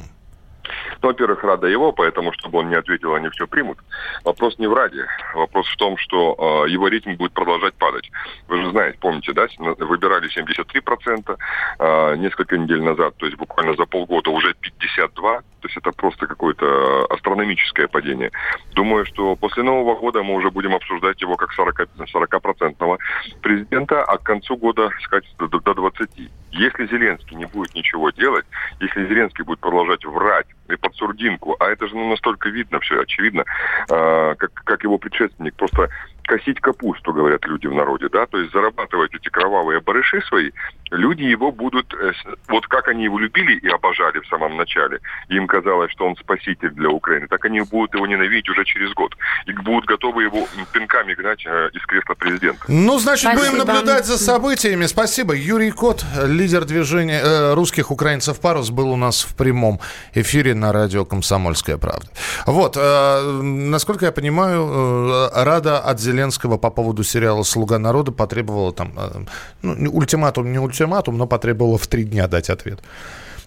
Ну, 1.02 1.08
во-первых, 1.08 1.42
рада 1.42 1.66
его, 1.66 1.90
поэтому, 1.90 2.32
чтобы 2.32 2.60
он 2.60 2.68
не 2.68 2.76
ответил, 2.76 3.12
они 3.12 3.28
все 3.30 3.48
примут. 3.48 3.78
Вопрос 4.22 4.56
не 4.58 4.68
в 4.68 4.72
Раде. 4.72 5.04
Вопрос 5.34 5.66
в 5.66 5.76
том, 5.78 5.96
что 5.98 6.64
э, 6.64 6.70
его 6.70 6.86
рейтинг 6.86 7.18
будет 7.18 7.32
продолжать 7.32 7.74
падать. 7.74 8.08
Вы 8.46 8.62
же 8.62 8.70
знаете, 8.70 8.96
помните, 9.00 9.32
да, 9.32 9.48
выбирали 9.58 10.30
73% 10.30 11.38
э, 11.80 12.16
несколько 12.16 12.56
недель 12.56 12.80
назад, 12.80 13.16
то 13.16 13.26
есть 13.26 13.36
буквально 13.36 13.74
за 13.74 13.86
полгода 13.86 14.30
уже 14.30 14.54
52%. 14.86 15.42
То 15.64 15.68
есть 15.68 15.78
это 15.78 15.92
просто 15.92 16.26
какое-то 16.26 17.06
астрономическое 17.06 17.88
падение. 17.88 18.30
Думаю, 18.74 19.06
что 19.06 19.34
после 19.34 19.62
Нового 19.62 19.98
года 19.98 20.22
мы 20.22 20.34
уже 20.34 20.50
будем 20.50 20.74
обсуждать 20.74 21.18
его 21.22 21.36
как 21.36 21.58
40%, 21.58 22.06
40 22.06 23.00
президента, 23.40 24.04
а 24.04 24.18
к 24.18 24.22
концу 24.24 24.58
года 24.58 24.90
сказать 25.04 25.24
до, 25.38 25.48
до 25.48 25.72
20%. 25.72 26.30
Если 26.50 26.86
Зеленский 26.86 27.34
не 27.36 27.46
будет 27.46 27.74
ничего 27.74 28.10
делать, 28.10 28.44
если 28.78 29.06
Зеленский 29.06 29.42
будет 29.42 29.60
продолжать 29.60 30.04
врать 30.04 30.48
и 30.68 30.76
под 30.76 30.94
сурдинку, 30.96 31.56
а 31.58 31.70
это 31.70 31.88
же 31.88 31.94
ну, 31.94 32.10
настолько 32.10 32.50
видно 32.50 32.78
все, 32.80 33.00
очевидно, 33.00 33.44
э, 33.88 34.34
как, 34.36 34.52
как 34.52 34.84
его 34.84 34.98
предшественник, 34.98 35.54
просто 35.54 35.88
косить 36.26 36.60
капусту, 36.60 37.12
говорят 37.12 37.44
люди 37.46 37.66
в 37.66 37.74
народе, 37.74 38.08
да, 38.08 38.26
то 38.26 38.38
есть 38.38 38.52
зарабатывать 38.52 39.14
эти 39.14 39.28
кровавые 39.28 39.80
барыши 39.80 40.20
свои, 40.22 40.50
люди 40.90 41.22
его 41.22 41.52
будут, 41.52 41.92
э, 41.94 42.12
вот 42.48 42.66
как 42.66 42.88
они 42.88 43.04
его 43.04 43.18
любили 43.18 43.58
и 43.58 43.68
обожали 43.68 44.20
в 44.20 44.26
самом 44.26 44.56
начале, 44.56 45.00
им 45.28 45.46
казалось, 45.46 45.90
что 45.92 46.06
он 46.06 46.16
спаситель 46.16 46.70
для 46.70 46.90
Украины, 46.90 47.26
так 47.28 47.44
они 47.44 47.60
будут 47.60 47.94
его 47.94 48.06
ненавидеть 48.06 48.48
уже 48.48 48.64
через 48.64 48.92
год. 48.92 49.16
И 49.46 49.52
будут 49.52 49.86
готовы 49.86 50.24
его 50.24 50.46
пинками 50.72 51.14
гнать 51.14 51.44
э, 51.46 51.70
из 51.72 51.82
кресла 51.86 52.14
президента. 52.14 52.64
Ну, 52.68 52.98
значит, 52.98 53.30
Спасибо. 53.30 53.56
будем 53.56 53.66
наблюдать 53.66 54.06
за 54.06 54.18
событиями. 54.18 54.86
Спасибо. 54.86 55.34
Юрий 55.34 55.70
Кот, 55.70 56.04
лидер 56.26 56.64
движения 56.64 57.20
э, 57.22 57.54
русских 57.54 57.90
украинцев 57.90 58.40
«Парус», 58.40 58.70
был 58.70 58.90
у 58.90 58.96
нас 58.96 59.22
в 59.22 59.36
прямом 59.36 59.80
эфире 60.14 60.54
на 60.54 60.72
радио 60.72 61.04
«Комсомольская 61.04 61.76
правда». 61.76 62.06
Вот, 62.46 62.76
э, 62.76 63.40
насколько 63.42 64.06
я 64.06 64.12
понимаю, 64.12 64.66
э, 64.66 65.44
Рада 65.44 65.78
от 65.78 66.00
Зеленского 66.14 66.58
по 66.58 66.70
поводу 66.70 67.02
сериала 67.02 67.42
«Слуга 67.42 67.78
народа» 67.78 68.12
потребовала 68.12 68.72
там, 68.72 68.92
э, 68.96 69.24
ну, 69.62 69.90
ультиматум, 69.90 70.52
не 70.52 70.58
ультиматум, 70.58 71.18
но 71.18 71.26
потребовала 71.26 71.76
в 71.76 71.86
три 71.88 72.04
дня 72.04 72.28
дать 72.28 72.50
ответ. 72.50 72.80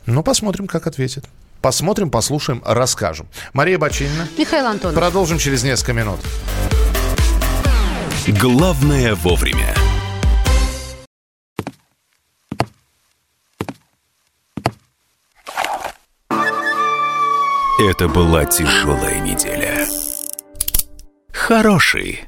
Ну, 0.06 0.22
посмотрим, 0.22 0.68
как 0.68 0.86
ответит. 0.86 1.24
Посмотрим, 1.62 2.12
послушаем, 2.12 2.62
расскажем. 2.66 3.28
Мария 3.54 3.78
Бачинина. 3.78 4.28
Михаил 4.38 4.68
Антонов. 4.68 4.96
Продолжим 4.96 5.38
через 5.38 5.64
несколько 5.64 5.94
минут. 5.94 6.20
Главное 8.28 9.16
вовремя. 9.16 9.74
Это 17.80 18.08
была 18.10 18.44
тяжелая 18.46 19.20
неделя. 19.22 19.88
Хороший. 21.32 22.28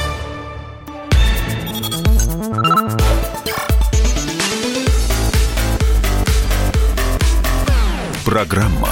Программа 8.31 8.87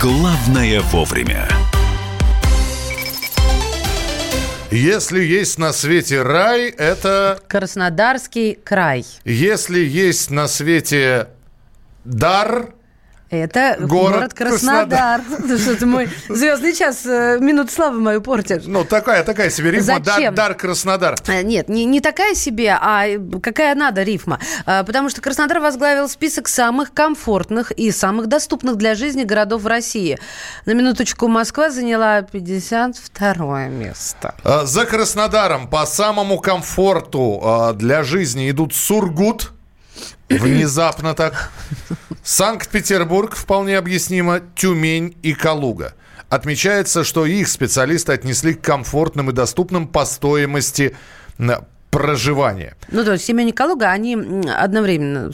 «Главное 0.00 0.80
вовремя». 0.92 1.48
Если 4.70 5.24
есть 5.24 5.58
на 5.58 5.72
свете 5.72 6.22
рай, 6.22 6.68
это... 6.68 7.40
Краснодарский 7.48 8.54
край. 8.54 9.04
Если 9.24 9.80
есть 9.80 10.30
на 10.30 10.46
свете 10.46 11.30
дар, 12.04 12.74
это 13.30 13.76
город, 13.78 14.14
город 14.16 14.34
Краснодар. 14.34 15.20
Что 15.22 15.76
ты 15.76 15.86
мой 15.86 16.08
звездный 16.28 16.74
час, 16.74 17.04
э, 17.04 17.38
минут 17.40 17.70
славы 17.70 18.00
мою 18.00 18.22
портишь. 18.22 18.62
Ну, 18.66 18.84
такая, 18.84 19.22
такая 19.22 19.50
себе 19.50 19.70
рифма. 19.70 20.00
Зачем? 20.02 20.34
Дар, 20.34 20.48
дар 20.48 20.54
Краснодар. 20.54 21.16
Э, 21.26 21.42
нет, 21.42 21.68
не, 21.68 21.84
не 21.84 22.00
такая 22.00 22.34
себе, 22.34 22.76
а 22.80 23.06
какая 23.42 23.74
надо 23.74 24.02
рифма. 24.02 24.38
Э, 24.66 24.82
потому 24.84 25.10
что 25.10 25.20
Краснодар 25.20 25.60
возглавил 25.60 26.08
список 26.08 26.48
самых 26.48 26.94
комфортных 26.94 27.70
и 27.72 27.90
самых 27.90 28.28
доступных 28.28 28.76
для 28.76 28.94
жизни 28.94 29.24
городов 29.24 29.62
в 29.62 29.66
России. 29.66 30.18
На 30.64 30.72
минуточку 30.72 31.28
Москва 31.28 31.70
заняла 31.70 32.22
52 32.22 33.66
место. 33.68 34.34
За 34.64 34.86
Краснодаром 34.86 35.68
по 35.68 35.84
самому 35.84 36.38
комфорту 36.38 37.74
для 37.74 38.02
жизни 38.02 38.50
идут 38.50 38.74
Сургут, 38.74 39.52
Внезапно 40.28 41.14
так. 41.14 41.50
Санкт-Петербург, 42.22 43.34
вполне 43.34 43.78
объяснимо, 43.78 44.40
Тюмень 44.54 45.16
и 45.22 45.32
Калуга. 45.32 45.94
Отмечается, 46.28 47.04
что 47.04 47.24
их 47.24 47.48
специалисты 47.48 48.12
отнесли 48.12 48.52
к 48.54 48.60
комфортным 48.60 49.30
и 49.30 49.32
доступным 49.32 49.88
по 49.88 50.04
стоимости 50.04 50.94
проживания. 51.90 52.76
Ну, 52.90 53.04
то 53.04 53.12
есть 53.12 53.24
Семен 53.24 53.48
и 53.48 53.52
Калуга, 53.52 53.90
они 53.90 54.14
одновременно 54.14 55.32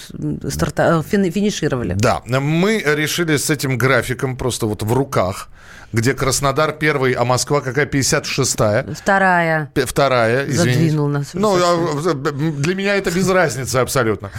старта... 0.48 1.02
финишировали. 1.02 1.94
Да, 1.94 2.22
мы 2.26 2.80
решили 2.84 3.36
с 3.36 3.50
этим 3.50 3.76
графиком 3.76 4.36
просто 4.36 4.66
вот 4.66 4.82
в 4.82 4.92
руках 4.92 5.48
где 5.94 6.12
Краснодар 6.12 6.72
первый, 6.72 7.12
а 7.12 7.24
Москва 7.24 7.60
какая 7.60 7.86
56-я? 7.86 8.94
Вторая. 8.94 9.70
Вторая, 9.74 10.44
извините. 10.46 10.74
Задвинул 10.74 11.08
нас. 11.08 11.30
Ну, 11.34 11.56
а, 11.56 12.14
для 12.14 12.74
меня 12.74 12.96
это 12.96 13.10
без 13.12 13.28
разницы 13.28 13.76
абсолютно. 13.76 14.30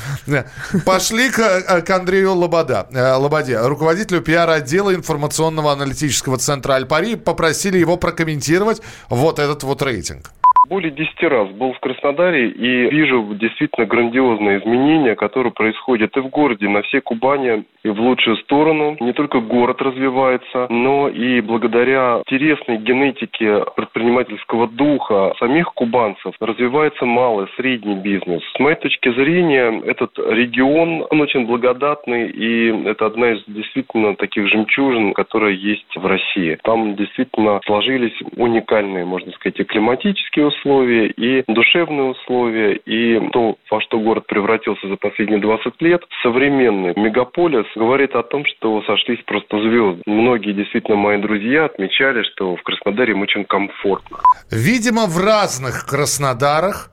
Пошли 0.85 1.29
к, 1.29 1.39
э, 1.39 1.81
к 1.81 1.89
Андрею 1.89 2.33
Лобода, 2.33 2.87
э, 2.91 3.13
Лободе, 3.13 3.59
руководителю 3.59 4.21
пиар-отдела 4.21 4.93
информационного 4.93 5.71
аналитического 5.71 6.37
центра 6.37 6.73
Альпари, 6.73 7.15
попросили 7.15 7.77
его 7.77 7.95
прокомментировать 7.95 8.81
вот 9.09 9.39
этот 9.39 9.63
вот 9.63 9.81
рейтинг. 9.81 10.31
Более 10.67 10.91
10 10.91 11.23
раз 11.23 11.49
был 11.49 11.73
в 11.73 11.79
Краснодаре 11.79 12.49
и 12.49 12.89
вижу 12.89 13.35
действительно 13.35 13.85
грандиозные 13.85 14.59
изменения, 14.59 15.15
которые 15.15 15.53
происходят 15.53 16.17
и 16.17 16.19
в 16.19 16.29
городе, 16.29 16.67
на 16.67 16.81
всей 16.81 17.01
Кубани, 17.01 17.65
и 17.83 17.89
в 17.89 17.99
лучшую 18.01 18.37
сторону. 18.37 18.97
Не 18.99 19.13
только 19.13 19.39
город 19.39 19.79
развивается, 19.81 20.65
но 20.69 21.07
и 21.07 21.39
благодаря 21.41 22.21
интересной 22.27 22.77
генетике 22.77 23.63
предпринимательского 23.75 24.67
духа 24.67 25.35
самих 25.37 25.71
кубанцев 25.73 26.33
развивается 26.39 27.05
малый, 27.05 27.47
средний 27.57 27.95
бизнес. 27.95 28.41
С 28.55 28.59
моей 28.59 28.75
точки 28.77 29.13
зрения, 29.13 29.83
этот 29.85 30.17
регион, 30.17 31.05
он 31.11 31.21
очень 31.21 31.45
благодатный, 31.45 32.27
и 32.29 32.87
это 32.87 33.05
одна 33.05 33.33
из 33.33 33.43
действительно 33.45 34.15
таких 34.15 34.47
жемчужин, 34.47 35.13
которые 35.13 35.55
есть 35.55 35.95
в 35.95 36.05
России. 36.07 36.57
Там 36.63 36.95
действительно 36.95 37.61
сложились 37.67 38.19
уникальные, 38.35 39.05
можно 39.05 39.31
сказать, 39.33 39.59
и 39.59 39.63
климатические 39.63 40.47
условия, 40.47 40.54
и 40.65 41.43
душевные 41.47 42.11
условия, 42.11 42.75
и 42.75 43.19
то, 43.29 43.57
во 43.69 43.81
что 43.81 43.99
город 43.99 44.27
превратился 44.27 44.87
за 44.87 44.95
последние 44.95 45.39
20 45.39 45.81
лет, 45.81 46.01
современный 46.23 46.93
мегаполис 46.95 47.65
говорит 47.75 48.15
о 48.15 48.23
том, 48.23 48.43
что 48.45 48.81
сошлись 48.83 49.19
просто 49.25 49.59
звезды. 49.61 50.01
Многие 50.05 50.53
действительно 50.53 50.97
мои 50.97 51.21
друзья 51.21 51.65
отмечали, 51.65 52.23
что 52.33 52.55
в 52.55 52.63
Краснодаре 52.63 53.15
очень 53.15 53.45
комфортно. 53.45 54.17
Видимо, 54.51 55.05
в 55.07 55.17
разных 55.17 55.85
Краснодарах 55.85 56.91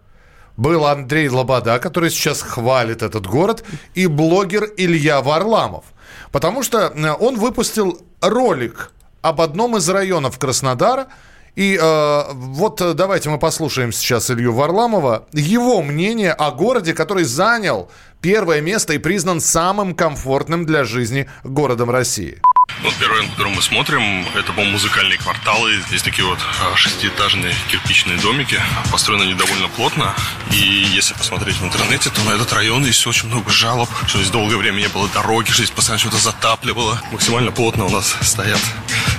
был 0.57 0.87
Андрей 0.87 1.29
Лобода, 1.29 1.79
который 1.79 2.11
сейчас 2.11 2.43
хвалит 2.43 3.03
этот 3.03 3.27
город, 3.27 3.65
и 3.95 4.07
блогер 4.07 4.65
Илья 4.77 5.21
Варламов. 5.21 5.85
Потому 6.31 6.63
что 6.63 6.79
э, 6.79 6.91
он 7.21 7.37
выпустил 7.37 7.99
ролик 8.21 8.91
об 9.23 9.41
одном 9.41 9.77
из 9.77 9.89
районов 9.89 10.39
Краснодара– 10.39 11.07
и 11.55 11.79
э, 11.81 12.23
вот 12.33 12.81
э, 12.81 12.95
давайте 12.95 13.29
мы 13.29 13.39
послушаем 13.39 13.93
сейчас 13.93 14.31
Илью 14.31 14.55
Варламова. 14.55 15.27
Его 15.33 15.83
мнение 15.83 16.33
о 16.33 16.51
городе, 16.51 16.95
который 16.95 17.25
занял 17.25 17.91
первое 18.23 18.63
место 18.63 18.95
и 18.95 18.99
признан 18.99 19.41
самым 19.41 19.95
комфортным 19.95 20.65
для 20.65 20.85
жизни 20.85 21.29
городом 21.45 21.91
России. 21.91 22.41
Вот 22.83 22.95
первый 22.99 23.19
район, 23.19 23.31
который 23.33 23.55
мы 23.55 23.61
смотрим, 23.61 24.27
это, 24.35 24.47
по-моему, 24.53 24.73
музыкальные 24.73 25.19
кварталы. 25.19 25.75
Здесь 25.89 26.03
такие 26.03 26.27
вот 26.27 26.39
а, 26.63 26.75
шестиэтажные 26.75 27.55
кирпичные 27.71 28.19
домики. 28.19 28.59
Построены 28.91 29.25
они 29.25 29.35
довольно 29.35 29.69
плотно. 29.69 30.15
И 30.53 30.87
если 30.95 31.13
посмотреть 31.13 31.57
в 31.57 31.65
интернете, 31.65 32.09
то 32.09 32.23
на 32.23 32.31
этот 32.31 32.51
район 32.55 32.85
есть 32.85 33.07
очень 33.07 33.29
много 33.29 33.51
жалоб, 33.51 33.91
что 34.07 34.19
здесь 34.19 34.31
долгое 34.31 34.57
время 34.57 34.81
не 34.81 34.89
было 34.89 35.07
дороги, 35.09 35.51
что 35.51 35.63
здесь 35.63 35.71
постоянно 35.71 36.01
что-то 36.01 36.17
затапливало. 36.17 37.03
Максимально 37.13 37.53
плотно 37.53 37.85
у 37.85 37.91
нас 37.91 38.17
стоят 38.23 38.61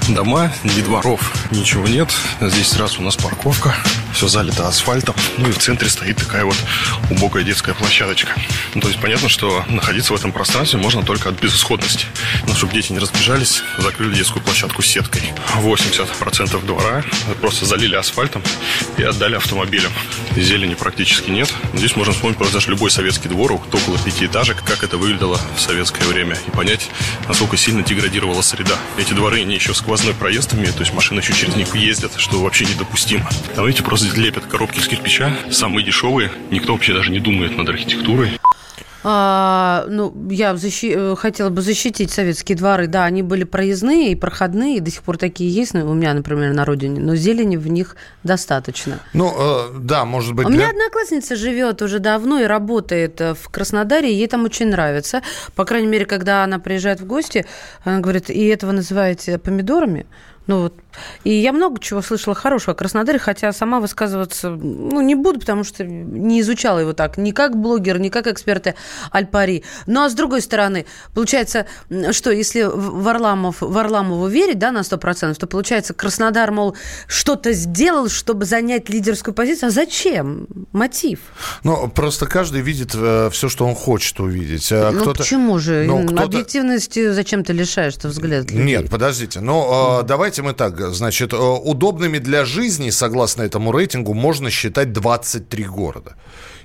дома, 0.09 0.51
ни 0.63 0.81
дворов, 0.81 1.33
ничего 1.51 1.87
нет. 1.87 2.09
Здесь 2.41 2.69
сразу 2.69 2.99
у 2.99 3.03
нас 3.03 3.15
парковка, 3.15 3.75
все 4.13 4.27
залито 4.27 4.67
асфальтом. 4.67 5.15
Ну 5.37 5.49
и 5.49 5.51
в 5.51 5.59
центре 5.59 5.89
стоит 5.89 6.17
такая 6.17 6.45
вот 6.45 6.57
убогая 7.09 7.43
детская 7.43 7.73
площадочка. 7.73 8.33
Ну, 8.75 8.81
то 8.81 8.87
есть 8.87 8.99
понятно, 8.99 9.29
что 9.29 9.63
находиться 9.69 10.13
в 10.13 10.15
этом 10.15 10.31
пространстве 10.31 10.79
можно 10.79 11.03
только 11.03 11.29
от 11.29 11.39
безысходности. 11.39 12.05
Но 12.47 12.53
чтобы 12.53 12.73
дети 12.73 12.91
не 12.91 12.99
разбежались, 12.99 13.63
закрыли 13.77 14.15
детскую 14.15 14.43
площадку 14.43 14.81
сеткой. 14.81 15.21
80% 15.55 16.65
двора 16.65 17.03
просто 17.41 17.65
залили 17.65 17.95
асфальтом 17.95 18.43
и 18.97 19.03
отдали 19.03 19.35
автомобилям. 19.35 19.91
Зелени 20.35 20.73
практически 20.73 21.29
нет. 21.29 21.53
Здесь 21.73 21.95
можно 21.95 22.13
вспомнить 22.13 22.37
просто 22.37 22.55
даже 22.55 22.69
любой 22.69 22.91
советский 22.91 23.29
двор, 23.29 23.53
около 23.53 23.97
пятиэтажек, 23.97 24.63
как 24.63 24.83
это 24.83 24.97
выглядело 24.97 25.39
в 25.55 25.61
советское 25.61 26.05
время, 26.05 26.37
и 26.47 26.51
понять, 26.51 26.89
насколько 27.27 27.57
сильно 27.57 27.83
деградировала 27.83 28.41
среда. 28.41 28.75
Эти 28.97 29.13
дворы, 29.13 29.41
они 29.41 29.55
еще 29.55 29.73
сквозной 29.93 30.15
проезд 30.15 30.55
имеют, 30.55 30.73
то 30.75 30.81
есть 30.81 30.91
машины 30.91 31.19
еще 31.19 31.33
через 31.33 31.55
них 31.55 31.75
ездят, 31.75 32.13
что 32.17 32.41
вообще 32.41 32.65
недопустимо. 32.65 33.29
Видите, 33.55 33.83
просто 33.83 34.19
лепят 34.19 34.43
коробки 34.47 34.79
из 34.79 34.87
кирпича, 34.87 35.31
самые 35.51 35.85
дешевые, 35.85 36.31
никто 36.49 36.73
вообще 36.73 36.95
даже 36.95 37.11
не 37.11 37.19
думает 37.19 37.55
над 37.55 37.69
архитектурой. 37.69 38.39
А, 39.03 39.85
ну, 39.89 40.13
я 40.29 40.55
защи... 40.55 40.93
Э, 40.95 41.15
хотела 41.15 41.49
бы 41.49 41.61
защитить 41.61 42.11
советские 42.11 42.57
дворы. 42.57 42.87
Да, 42.87 43.03
они 43.03 43.21
были 43.21 43.43
проездные 43.43 44.11
и 44.11 44.15
проходные, 44.15 44.77
и 44.77 44.79
до 44.79 44.91
сих 44.91 45.03
пор 45.03 45.17
такие 45.17 45.49
есть. 45.49 45.73
Ну, 45.73 45.89
у 45.89 45.93
меня, 45.93 46.13
например, 46.13 46.53
на 46.53 46.63
родине. 46.65 47.01
Но 47.01 47.15
зелени 47.15 47.57
в 47.57 47.67
них 47.67 47.95
достаточно. 48.23 48.99
Ну, 49.13 49.33
э, 49.37 49.77
да, 49.79 50.05
может 50.05 50.33
быть. 50.33 50.45
У 50.45 50.49
для... 50.49 50.57
меня 50.57 50.69
одноклассница 50.69 51.35
живет 51.35 51.81
уже 51.81 51.99
давно 51.99 52.39
и 52.39 52.45
работает 52.45 53.19
э, 53.19 53.33
в 53.33 53.49
Краснодаре, 53.49 54.11
и 54.11 54.15
ей 54.15 54.27
там 54.27 54.45
очень 54.45 54.67
нравится. 54.67 55.21
По 55.55 55.65
крайней 55.65 55.87
мере, 55.87 56.05
когда 56.05 56.43
она 56.43 56.59
приезжает 56.59 57.01
в 57.01 57.05
гости, 57.05 57.45
она 57.83 57.99
говорит, 57.99 58.29
и 58.29 58.45
этого 58.47 58.71
называете 58.71 59.37
помидорами? 59.37 60.05
Ну 60.47 60.63
вот. 60.63 60.73
И 61.23 61.33
я 61.33 61.53
много 61.53 61.79
чего 61.79 62.01
слышала 62.01 62.35
хорошего 62.35 62.73
о 62.73 62.75
Краснодаре, 62.75 63.17
хотя 63.17 63.51
сама 63.53 63.79
высказываться 63.79 64.49
ну, 64.49 65.01
не 65.01 65.15
буду, 65.15 65.39
потому 65.39 65.63
что 65.63 65.83
не 65.83 66.41
изучала 66.41 66.79
его 66.79 66.93
так, 66.93 67.17
ни 67.17 67.31
как 67.31 67.57
блогер, 67.57 67.99
ни 67.99 68.09
как 68.09 68.27
эксперты 68.27 68.75
Альпари. 69.11 69.63
Ну 69.87 70.03
а 70.03 70.09
с 70.09 70.13
другой 70.13 70.41
стороны, 70.41 70.85
получается, 71.13 71.65
что 72.11 72.31
если 72.31 72.63
Варламов, 72.63 73.57
Варламову 73.61 74.27
верить 74.27 74.59
да, 74.59 74.71
на 74.71 74.79
100%, 74.79 75.35
то 75.35 75.47
получается 75.47 75.93
Краснодар, 75.93 76.51
мол, 76.51 76.75
что-то 77.07 77.53
сделал, 77.53 78.09
чтобы 78.09 78.45
занять 78.45 78.89
лидерскую 78.89 79.33
позицию. 79.33 79.69
А 79.69 79.71
зачем? 79.71 80.47
Мотив? 80.71 81.19
Ну, 81.63 81.87
просто 81.89 82.25
каждый 82.25 82.61
видит 82.61 82.91
э, 82.93 83.29
все, 83.31 83.49
что 83.49 83.65
он 83.65 83.75
хочет 83.75 84.19
увидеть. 84.19 84.71
А 84.71 84.91
ну, 84.91 85.13
почему 85.13 85.59
же? 85.59 85.85
Ну, 85.87 86.03
Объективности 86.17 87.11
зачем 87.11 87.43
ты 87.43 87.53
лишаешь 87.53 87.95
ты 87.95 88.07
взгляд? 88.07 88.51
Нет, 88.51 88.89
подождите. 88.89 89.39
Ну, 89.39 90.01
э, 90.01 90.03
давайте 90.03 90.32
мы 90.41 90.53
так 90.53 90.79
Значит, 90.93 91.33
э, 91.33 91.37
удобными 91.37 92.17
для 92.17 92.45
жизни, 92.45 92.89
согласно 92.89 93.43
этому 93.43 93.71
рейтингу, 93.71 94.13
можно 94.13 94.49
считать 94.49 94.91
23 94.91 95.65
города. 95.65 96.15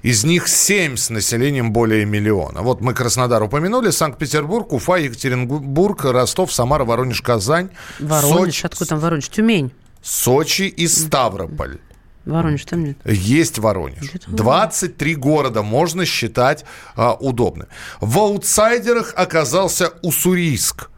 Из 0.03 0.25
них 0.25 0.49
7 0.49 0.97
с 0.97 1.11
населением 1.11 1.73
более 1.73 2.05
миллиона. 2.05 2.63
Вот 2.63 2.81
мы 2.81 2.95
Краснодар 2.95 3.43
упомянули, 3.43 3.91
Санкт-Петербург, 3.91 4.73
Уфа, 4.73 4.97
Екатеринбург, 4.97 6.05
Ростов, 6.05 6.53
Самара, 6.53 6.85
Воронеж, 6.85 7.21
Казань. 7.21 7.71
Воронеж, 7.99 8.55
Сочи, 8.55 8.67
откуда 8.67 8.87
там 8.91 8.99
Воронеж? 9.01 9.29
Тюмень. 9.29 9.73
Сочи 10.03 10.63
и 10.63 10.87
Ставрополь. 10.87 11.79
Воронеж 12.25 12.65
там 12.65 12.85
нет. 12.85 12.99
Есть 13.05 13.59
Воронеж. 13.59 14.13
23 14.27 15.15
города 15.17 15.63
можно 15.63 16.05
считать 16.05 16.65
а, 16.95 17.15
удобным. 17.15 17.69
В 18.01 18.19
аутсайдерах 18.19 19.15
оказался 19.17 19.93
Уссурийск. 20.03 20.91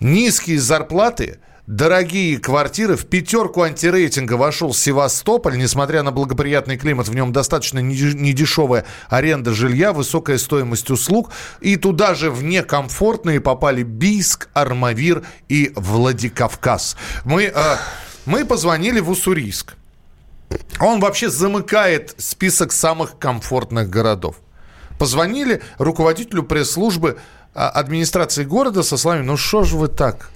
Низкие 0.00 0.58
зарплаты– 0.58 1.38
дорогие 1.76 2.38
квартиры. 2.38 2.96
В 2.96 3.06
пятерку 3.06 3.62
антирейтинга 3.62 4.34
вошел 4.34 4.74
Севастополь. 4.74 5.56
Несмотря 5.56 6.02
на 6.02 6.12
благоприятный 6.12 6.76
климат, 6.76 7.08
в 7.08 7.14
нем 7.14 7.32
достаточно 7.32 7.78
недешевая 7.78 8.84
аренда 9.08 9.52
жилья, 9.52 9.92
высокая 9.92 10.38
стоимость 10.38 10.90
услуг. 10.90 11.30
И 11.60 11.76
туда 11.76 12.14
же 12.14 12.30
в 12.30 12.44
некомфортные 12.44 13.40
попали 13.40 13.82
Бийск, 13.82 14.48
Армавир 14.52 15.22
и 15.48 15.72
Владикавказ. 15.74 16.96
Мы, 17.24 17.44
э, 17.44 17.76
мы 18.26 18.44
позвонили 18.44 19.00
в 19.00 19.10
Уссурийск. 19.10 19.74
Он 20.80 21.00
вообще 21.00 21.30
замыкает 21.30 22.14
список 22.18 22.72
самых 22.72 23.18
комфортных 23.18 23.88
городов. 23.88 24.36
Позвонили 24.98 25.62
руководителю 25.78 26.42
пресс-службы 26.42 27.18
а, 27.54 27.70
администрации 27.70 28.44
города 28.44 28.82
со 28.82 28.98
словами, 28.98 29.24
ну 29.24 29.38
что 29.38 29.64
же 29.64 29.76
вы 29.76 29.88
так? 29.88 30.28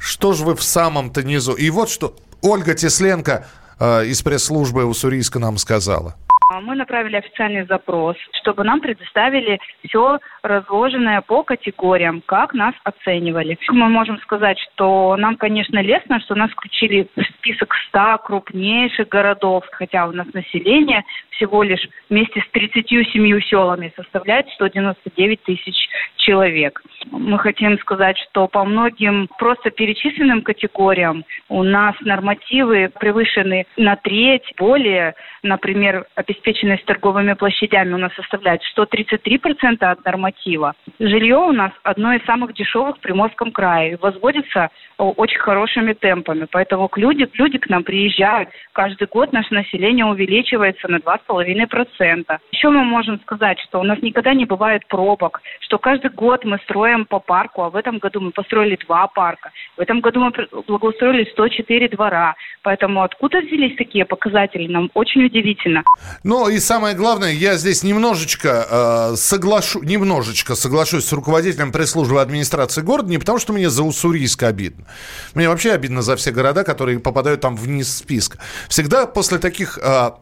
Что 0.00 0.32
же 0.32 0.44
вы 0.44 0.56
в 0.56 0.62
самом-то 0.62 1.22
низу? 1.22 1.52
И 1.52 1.68
вот 1.68 1.90
что 1.90 2.16
Ольга 2.40 2.74
Тесленко 2.74 3.46
э, 3.78 4.06
из 4.06 4.22
пресс-службы 4.22 4.86
Уссурийска 4.86 5.38
нам 5.38 5.58
сказала. 5.58 6.16
Мы 6.50 6.74
направили 6.74 7.14
официальный 7.14 7.64
запрос, 7.64 8.16
чтобы 8.32 8.64
нам 8.64 8.80
предоставили 8.80 9.60
все 9.86 10.18
разложенное 10.42 11.20
по 11.20 11.44
категориям, 11.44 12.22
как 12.26 12.54
нас 12.54 12.74
оценивали. 12.82 13.56
Мы 13.68 13.88
можем 13.88 14.18
сказать, 14.18 14.58
что 14.58 15.16
нам, 15.16 15.36
конечно, 15.36 15.80
лестно, 15.80 16.18
что 16.18 16.34
нас 16.34 16.50
включили 16.50 17.06
в 17.14 17.22
список 17.38 17.72
100 17.90 18.18
крупнейших 18.24 19.08
городов, 19.08 19.64
хотя 19.70 20.08
у 20.08 20.12
нас 20.12 20.26
население 20.32 21.04
всего 21.30 21.62
лишь 21.62 21.88
вместе 22.10 22.40
с 22.40 22.50
37 22.50 23.40
селами 23.42 23.92
составляет 23.96 24.48
199 24.50 25.42
тысяч 25.44 25.88
человек. 26.16 26.82
Мы 27.10 27.38
хотим 27.38 27.78
сказать, 27.78 28.18
что 28.18 28.46
по 28.46 28.64
многим 28.64 29.28
просто 29.38 29.70
перечисленным 29.70 30.42
категориям 30.42 31.24
у 31.48 31.62
нас 31.62 31.94
нормативы 32.00 32.90
превышены 33.00 33.66
на 33.76 33.96
треть, 33.96 34.52
более, 34.58 35.14
например, 35.42 36.06
обеспеченность 36.40 36.84
торговыми 36.86 37.34
площадями 37.34 37.94
у 37.94 37.98
нас 37.98 38.12
составляет 38.14 38.60
133% 38.76 39.82
от 39.82 40.04
норматива. 40.04 40.74
Жилье 40.98 41.36
у 41.36 41.52
нас 41.52 41.72
одно 41.82 42.12
из 42.14 42.24
самых 42.24 42.54
дешевых 42.54 42.96
в 42.96 43.00
Приморском 43.00 43.52
крае, 43.52 43.98
возводится 44.00 44.70
очень 44.98 45.38
хорошими 45.38 45.92
темпами, 45.92 46.46
поэтому 46.50 46.90
люди, 46.96 47.28
люди 47.34 47.58
к 47.58 47.68
нам 47.68 47.84
приезжают. 47.84 48.48
Каждый 48.72 49.06
год 49.06 49.32
наше 49.32 49.54
население 49.54 50.04
увеличивается 50.04 50.88
на 50.88 50.96
2,5%. 50.96 52.38
Еще 52.52 52.68
мы 52.70 52.84
можем 52.84 53.20
сказать, 53.20 53.58
что 53.60 53.80
у 53.80 53.82
нас 53.82 54.00
никогда 54.02 54.34
не 54.34 54.44
бывает 54.44 54.86
пробок, 54.88 55.42
что 55.60 55.78
каждый 55.78 56.10
год 56.10 56.44
мы 56.44 56.58
строим 56.64 57.06
по 57.06 57.18
парку, 57.18 57.62
а 57.62 57.70
в 57.70 57.76
этом 57.76 57.98
году 57.98 58.20
мы 58.20 58.30
построили 58.30 58.76
два 58.86 59.06
парка. 59.06 59.52
В 59.76 59.80
этом 59.80 60.00
году 60.00 60.20
мы 60.20 60.32
благоустроили 60.66 61.28
104 61.32 61.88
двора. 61.88 62.34
Поэтому 62.62 63.02
откуда 63.02 63.40
взялись 63.40 63.76
такие 63.76 64.04
показатели, 64.04 64.66
нам 64.66 64.90
очень 64.94 65.24
удивительно. 65.24 65.82
Ну 66.30 66.48
и 66.48 66.60
самое 66.60 66.94
главное, 66.94 67.32
я 67.32 67.56
здесь 67.56 67.82
немножечко 67.82 68.64
э, 68.70 69.16
соглашу, 69.16 69.82
немножечко 69.82 70.54
соглашусь 70.54 71.04
с 71.04 71.12
руководителем 71.12 71.72
пресс-службы 71.72 72.20
администрации 72.20 72.82
города, 72.82 73.10
не 73.10 73.18
потому 73.18 73.40
что 73.40 73.52
мне 73.52 73.68
за 73.68 73.82
Уссурийск 73.82 74.44
обидно. 74.44 74.86
Мне 75.34 75.48
вообще 75.48 75.72
обидно 75.72 76.02
за 76.02 76.14
все 76.14 76.30
города, 76.30 76.62
которые 76.62 77.00
попадают 77.00 77.40
там 77.40 77.56
вниз 77.56 77.92
списка. 77.92 78.38
Всегда 78.68 79.06
после 79.06 79.38
таких, 79.38 79.76
э, 79.82 80.12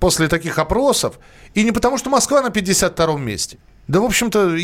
после 0.00 0.26
таких 0.26 0.58
опросов, 0.58 1.20
и 1.54 1.62
не 1.62 1.70
потому 1.70 1.96
что 1.96 2.10
Москва 2.10 2.42
на 2.42 2.48
52-м 2.48 3.24
месте– 3.24 3.58
да, 3.88 4.00
в 4.00 4.04
общем-то, 4.04 4.56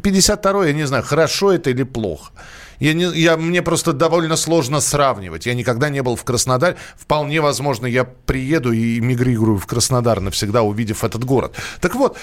52 0.00 0.66
я 0.66 0.72
не 0.72 0.86
знаю, 0.86 1.02
хорошо 1.02 1.52
это 1.52 1.70
или 1.70 1.82
плохо. 1.82 2.32
Я 2.80 2.94
не, 2.94 3.04
я, 3.14 3.36
мне 3.36 3.62
просто 3.62 3.92
довольно 3.92 4.36
сложно 4.36 4.80
сравнивать. 4.80 5.46
Я 5.46 5.54
никогда 5.54 5.90
не 5.90 6.02
был 6.02 6.16
в 6.16 6.24
Краснодаре. 6.24 6.76
Вполне 6.96 7.40
возможно, 7.40 7.86
я 7.86 8.04
приеду 8.04 8.72
и 8.72 9.00
мигрирую 9.00 9.58
в 9.58 9.66
Краснодар 9.66 10.20
навсегда, 10.20 10.62
увидев 10.62 11.04
этот 11.04 11.24
город. 11.24 11.54
Так 11.80 11.94
вот, 11.94 12.16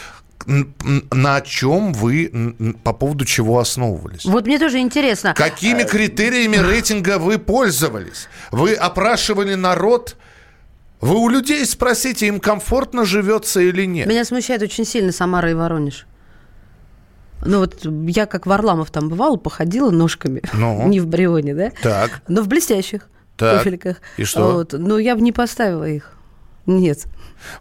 на 0.46 1.41
чем 1.41 1.93
вы, 1.93 2.56
по 2.84 2.93
поводу 2.93 3.26
чего 3.26 3.60
основывались? 3.60 4.26
Вот 4.26 4.48
мне 4.48 4.58
тоже 4.60 4.80
интересно. 4.80 5.34
Какими 5.36 5.84
критериями 5.84 6.58
рейтинга 6.70 7.20
вы 7.20 7.38
пользовались? 7.38 8.28
Вы 8.52 8.74
опрашивали 8.74 9.54
народ? 9.54 10.15
Вы 11.02 11.17
у 11.17 11.30
людей 11.30 11.63
спросите, 11.65 12.28
им 12.28 12.39
комфортно 12.39 13.06
живется 13.06 13.60
или 13.60 13.86
нет. 13.86 14.08
Меня 14.08 14.26
смущает 14.26 14.63
очень 14.63 14.86
сильно 14.86 15.12
Самара 15.12 15.52
и 15.52 15.54
Воронеж. 15.54 16.08
Ну 17.45 17.60
вот 17.60 17.86
я 18.08 18.26
как 18.26 18.45
Варламов 18.45 18.91
там 18.91 19.10
бывала, 19.10 19.38
походила 19.38 19.91
ножками. 19.91 20.41
Ну? 20.54 20.88
Не 20.88 21.00
в 21.00 21.08
Брионе, 21.08 21.54
да? 21.54 21.71
Так. 21.82 22.21
Но 22.28 22.41
в 22.41 22.47
блестящих 22.47 23.08
так. 23.36 23.60
туфельках. 23.60 23.97
И 24.17 24.23
что? 24.23 24.52
Вот. 24.52 24.73
Но 24.73 24.97
я 24.97 25.15
бы 25.15 25.21
не 25.21 25.32
поставила 25.32 25.88
их. 25.88 26.13
Нет. 26.65 27.06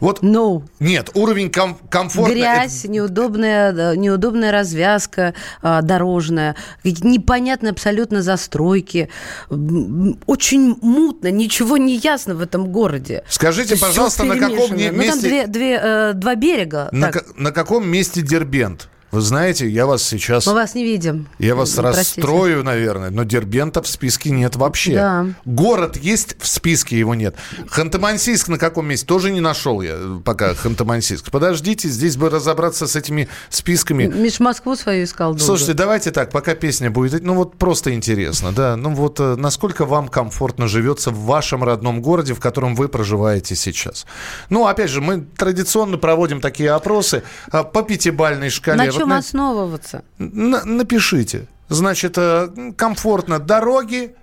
Вот, 0.01 0.23
no. 0.23 0.65
Нет, 0.81 1.11
уровень 1.15 1.51
ком- 1.51 1.79
комфорта... 1.89 2.35
Грязь, 2.35 2.85
это... 2.85 2.93
неудобная, 2.93 3.95
неудобная 3.95 4.51
развязка 4.51 5.35
а, 5.63 5.83
дорожная, 5.83 6.57
непонятные 6.83 7.71
абсолютно 7.71 8.23
застройки. 8.23 9.09
Очень 9.49 10.77
мутно, 10.81 11.31
ничего 11.31 11.77
не 11.77 11.99
ясно 11.99 12.35
в 12.35 12.41
этом 12.41 12.73
городе. 12.73 13.23
Скажите, 13.29 13.77
пожалуйста, 13.77 14.25
на 14.25 14.37
каком 14.37 14.77
месте... 14.77 14.93
Ну, 14.93 15.03
там 15.05 15.21
две, 15.21 15.47
две, 15.47 15.81
э, 15.81 16.13
два 16.15 16.35
берега. 16.35 16.89
На, 16.91 17.13
на 17.37 17.53
каком 17.53 17.89
месте 17.89 18.23
Дербент? 18.23 18.89
Вы 19.17 19.23
знаете, 19.23 19.67
я 19.67 19.87
вас 19.87 20.03
сейчас... 20.03 20.47
Мы 20.47 20.53
вас 20.53 20.75
не 20.75 20.85
видим. 20.85 21.27
Я 21.39 21.55
вас 21.55 21.71
Простите. 21.71 22.21
расстрою, 22.21 22.63
наверное, 22.63 23.09
но 23.09 23.25
Дербента 23.25 23.83
в 23.83 23.89
списке 23.89 24.29
нет 24.29 24.57
вообще. 24.57 24.95
Да. 24.95 25.27
Город 25.47 25.97
есть, 25.97 26.37
в 26.39 26.47
списке 26.47 26.99
его 26.99 27.15
нет. 27.15 27.35
Ханты-Мансийск 27.67 28.51
на 28.51 28.59
каком 28.59 28.87
месте? 28.87 29.07
Тоже 29.07 29.31
не 29.31 29.41
нашел 29.41 29.81
я 29.81 29.97
пока 30.23 30.53
Ханты-Мансийск. 30.53 31.31
Подождите, 31.31 31.89
здесь 31.89 32.19
бы 32.19 32.29
разобраться 32.29 32.87
с 32.87 32.95
этими 32.95 33.31
списками. 33.49 34.05
Миш 34.05 34.39
Москву 34.39 34.77
свою 34.77 35.05
искал 35.05 35.31
долго. 35.31 35.43
Слушайте, 35.43 35.73
давайте 35.73 36.11
так, 36.11 36.31
пока 36.31 36.55
песня 36.55 36.91
будет... 36.91 37.25
Ну 37.25 37.37
вот 37.37 37.57
просто 37.57 37.95
интересно, 37.95 38.53
да. 38.53 38.77
Ну 38.77 38.91
вот 38.91 39.19
э, 39.19 39.37
насколько 39.37 39.87
вам 39.87 40.09
комфортно 40.09 40.69
живется 40.69 41.11
в 41.11 41.21
вашем 41.21 41.65
родном 41.65 42.03
городе, 42.03 42.35
в 42.35 42.41
котором 42.41 42.75
вы 42.75 42.89
проживаете 42.89 43.57
сейчас? 43.57 44.05
Ну, 44.51 44.67
опять 44.67 44.91
же, 44.91 45.01
мы 45.01 45.23
традиционно 45.23 45.97
проводим 45.97 46.43
такие 46.43 46.71
опросы 46.71 47.23
а, 47.51 47.65
по 47.65 47.83
пятибальной 47.83 48.51
шкале 48.51 48.93
чем 49.06 49.06
на... 49.09 49.19
основываться? 49.19 50.05
На, 50.19 50.65
напишите. 50.65 51.47
Значит, 51.69 52.17
э, 52.17 52.73
комфортно 52.77 53.39
дороги, 53.39 54.15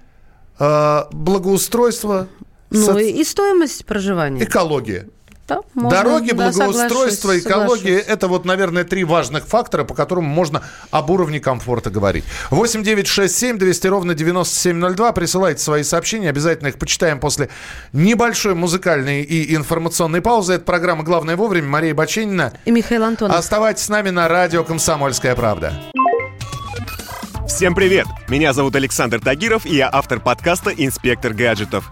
э, 0.60 1.04
благоустройство. 1.12 2.28
Ну 2.70 2.86
соци... 2.86 3.10
и 3.10 3.24
стоимость 3.24 3.86
проживания. 3.86 4.44
Экология. 4.44 5.08
Да, 5.48 5.60
можно, 5.74 5.90
Дороги, 5.90 6.32
да, 6.32 6.46
благоустройство, 6.46 7.38
экология– 7.38 7.98
это 8.08 8.30
вот, 8.30 8.46
наверное, 8.46 8.86
три 8.86 9.04
важных 9.04 9.46
фактора, 9.46 9.84
по 9.84 9.94
которым 9.94 10.24
можно 10.24 10.64
об 10.90 11.10
уровне 11.10 11.42
комфорта 11.42 11.90
говорить. 11.90 12.24
8 12.50 12.82
9 12.82 13.08
6 13.08 13.36
7 13.36 13.58
200 13.58 13.88
ровно 13.88 14.14
9702. 14.14 15.12
Присылайте 15.12 15.62
свои 15.62 15.84
сообщения. 15.84 16.30
Обязательно 16.30 16.70
их 16.70 16.80
почитаем 16.80 17.20
после 17.20 17.50
небольшой 17.92 18.56
музыкальной 18.56 19.22
и 19.22 19.54
информационной 19.54 20.22
паузы. 20.22 20.54
Это 20.54 20.64
программа 20.64 21.04
«Главное 21.04 21.36
вовремя». 21.36 21.68
Мария 21.68 21.94
Баченина. 21.94 22.54
И 22.64 22.72
Михаил 22.72 23.04
Антонов. 23.04 23.36
Оставайтесь 23.38 23.84
с 23.84 23.90
нами 23.90 24.12
на 24.12 24.30
радио 24.30 24.64
«Комсомольская 24.64 25.36
правда». 25.36 25.74
Всем 27.50 27.76
привет! 27.76 28.08
Меня 28.30 28.54
зовут 28.54 28.76
Александр 28.76 29.20
Тагиров, 29.20 29.66
и 29.66 29.76
я 29.76 29.90
автор 29.92 30.22
подкаста 30.22 30.72
«Инспектор 30.72 31.34
гаджетов». 31.34 31.92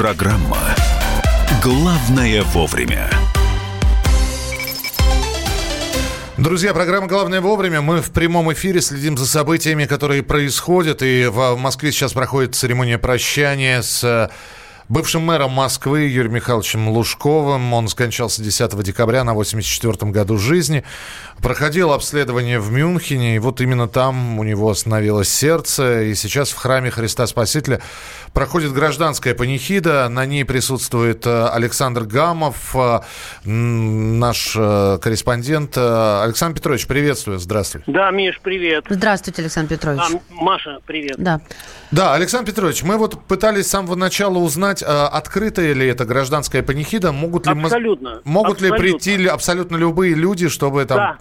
Программа 0.00 0.56
«Главное 1.62 2.42
вовремя». 2.54 3.10
Друзья, 6.38 6.72
программа 6.72 7.06
«Главное 7.06 7.42
вовремя». 7.42 7.82
Мы 7.82 8.00
в 8.00 8.10
прямом 8.10 8.50
эфире 8.54 8.80
следим 8.80 9.18
за 9.18 9.26
событиями, 9.26 9.84
которые 9.84 10.22
происходят. 10.22 11.02
И 11.02 11.26
в 11.26 11.54
Москве 11.56 11.92
сейчас 11.92 12.14
проходит 12.14 12.54
церемония 12.54 12.96
прощания 12.96 13.82
с 13.82 14.30
бывшим 14.88 15.20
мэром 15.22 15.52
Москвы 15.52 16.00
Юрием 16.00 16.32
Михайловичем 16.32 16.88
Лужковым. 16.88 17.74
Он 17.74 17.86
скончался 17.86 18.42
10 18.42 18.82
декабря 18.82 19.22
на 19.22 19.34
84 19.34 20.10
году 20.10 20.38
жизни. 20.38 20.82
Проходил 21.42 21.92
обследование 21.92 22.60
в 22.60 22.70
Мюнхене, 22.70 23.36
и 23.36 23.38
вот 23.38 23.62
именно 23.62 23.88
там 23.88 24.38
у 24.38 24.44
него 24.44 24.68
остановилось 24.68 25.30
сердце. 25.30 26.02
И 26.02 26.14
сейчас 26.14 26.50
в 26.50 26.56
храме 26.56 26.90
Христа 26.90 27.26
Спасителя 27.26 27.80
проходит 28.34 28.72
гражданская 28.72 29.34
панихида. 29.34 30.10
На 30.10 30.26
ней 30.26 30.44
присутствует 30.44 31.26
э, 31.26 31.46
Александр 31.46 32.02
Гамов, 32.02 32.76
э, 32.76 33.00
наш 33.44 34.54
э, 34.54 34.98
корреспондент. 35.00 35.78
Александр 35.78 36.56
Петрович, 36.58 36.86
приветствую. 36.86 37.38
Здравствуйте. 37.38 37.90
Да, 37.90 38.10
Миш, 38.10 38.38
привет. 38.42 38.84
Здравствуйте, 38.90 39.40
Александр 39.40 39.76
Петрович. 39.76 40.02
А, 40.02 40.20
Маша, 40.28 40.80
привет. 40.84 41.16
Да. 41.16 41.40
Да, 41.90 42.14
Александр 42.14 42.50
Петрович, 42.50 42.82
мы 42.82 42.98
вот 42.98 43.24
пытались 43.24 43.66
с 43.66 43.70
самого 43.70 43.94
начала 43.94 44.36
узнать, 44.36 44.82
открытая 44.82 45.72
ли 45.72 45.86
это 45.86 46.04
гражданская 46.04 46.62
панихида, 46.62 47.12
могут 47.12 47.46
ли, 47.46 47.52
абсолютно, 47.52 48.20
могут 48.24 48.56
абсолютно. 48.56 48.76
ли 48.76 48.92
прийти 48.92 49.26
абсолютно 49.26 49.76
любые 49.76 50.14
люди, 50.14 50.48
чтобы 50.48 50.84
там... 50.84 50.98
Да. 50.98 51.18